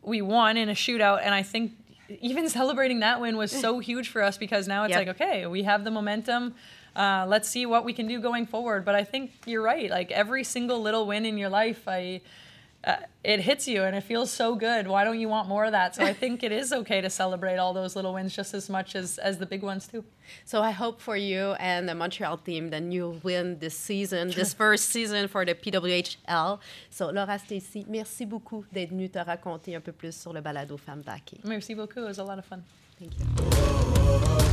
we 0.03 0.23
won 0.23 0.57
in 0.57 0.69
a 0.69 0.75
shootout. 0.75 1.21
And 1.23 1.35
I 1.35 1.43
think 1.43 1.73
even 2.21 2.49
celebrating 2.61 3.01
that 3.01 3.21
win 3.21 3.37
was 3.37 3.51
so 3.51 3.79
huge 3.79 4.09
for 4.09 4.23
us 4.23 4.37
because 4.39 4.69
now 4.69 4.85
it's 4.85 4.91
Yep. 4.91 5.07
like, 5.07 5.21
okay, 5.21 5.47
we 5.47 5.63
have 5.65 5.83
the 5.85 5.91
momentum. 5.91 6.55
Uh, 6.95 7.27
let's 7.29 7.49
see 7.49 7.67
what 7.67 7.85
we 7.85 7.93
can 7.93 8.07
do 8.07 8.21
going 8.21 8.47
forward. 8.47 8.85
But 8.85 8.95
I 8.95 9.05
think 9.05 9.33
you're 9.47 9.63
right. 9.63 9.91
Like 9.91 10.11
every 10.13 10.45
single 10.45 10.81
little 10.81 11.07
win 11.07 11.27
in 11.27 11.37
your 11.37 11.51
life, 11.51 11.89
I 11.89 12.21
uh, 12.87 12.97
it 13.25 13.41
hits 13.41 13.67
you 13.67 13.83
and 13.83 13.97
it 13.97 14.05
feels 14.05 14.31
so 14.31 14.55
good. 14.55 14.87
Why 14.87 15.03
don't 15.03 15.19
you 15.19 15.29
want 15.29 15.49
more 15.49 15.65
of 15.65 15.73
that? 15.73 15.97
So 15.97 16.05
I 16.05 16.13
think 16.13 16.45
it 16.45 16.53
is 16.53 16.73
okay 16.73 17.01
to 17.01 17.11
celebrate 17.11 17.57
all 17.57 17.75
those 17.75 17.97
little 17.97 18.15
wins 18.15 18.35
just 18.35 18.55
as 18.55 18.71
much 18.71 18.95
as 18.95 19.19
as 19.19 19.39
the 19.39 19.47
big 19.47 19.63
ones 19.63 19.89
too. 19.89 20.05
So 20.45 20.63
I 20.63 20.71
hope 20.71 21.01
for 21.01 21.17
you 21.17 21.55
and 21.59 21.89
the 21.89 21.95
Montreal 21.95 22.39
team 22.39 22.71
that 22.71 22.85
you'll 22.85 23.19
win 23.25 23.59
this 23.59 23.77
season, 23.77 24.31
this 24.31 24.55
first 24.63 24.91
season 24.91 25.27
for 25.27 25.45
the 25.45 25.55
PWHL. 25.55 26.61
So 26.91 27.11
Laura 27.11 27.39
Stacey, 27.39 27.85
merci 27.89 28.25
beaucoup 28.25 28.65
d'être 28.73 28.91
venue 28.91 29.09
te 29.09 29.19
raconter 29.19 29.75
un 29.75 29.81
peu 29.81 29.93
plus 29.93 30.15
sur 30.15 30.33
le 30.33 30.41
balado 30.41 30.77
Femmes 30.77 31.03
d'hockey. 31.03 31.41
Merci 31.45 31.75
beaucoup. 31.75 32.01
It 32.01 32.07
was 32.07 32.19
a 32.19 32.25
lot 32.25 32.39
of 32.39 32.45
fun. 32.45 32.63
Thank 32.99 33.13
you. 33.19 34.46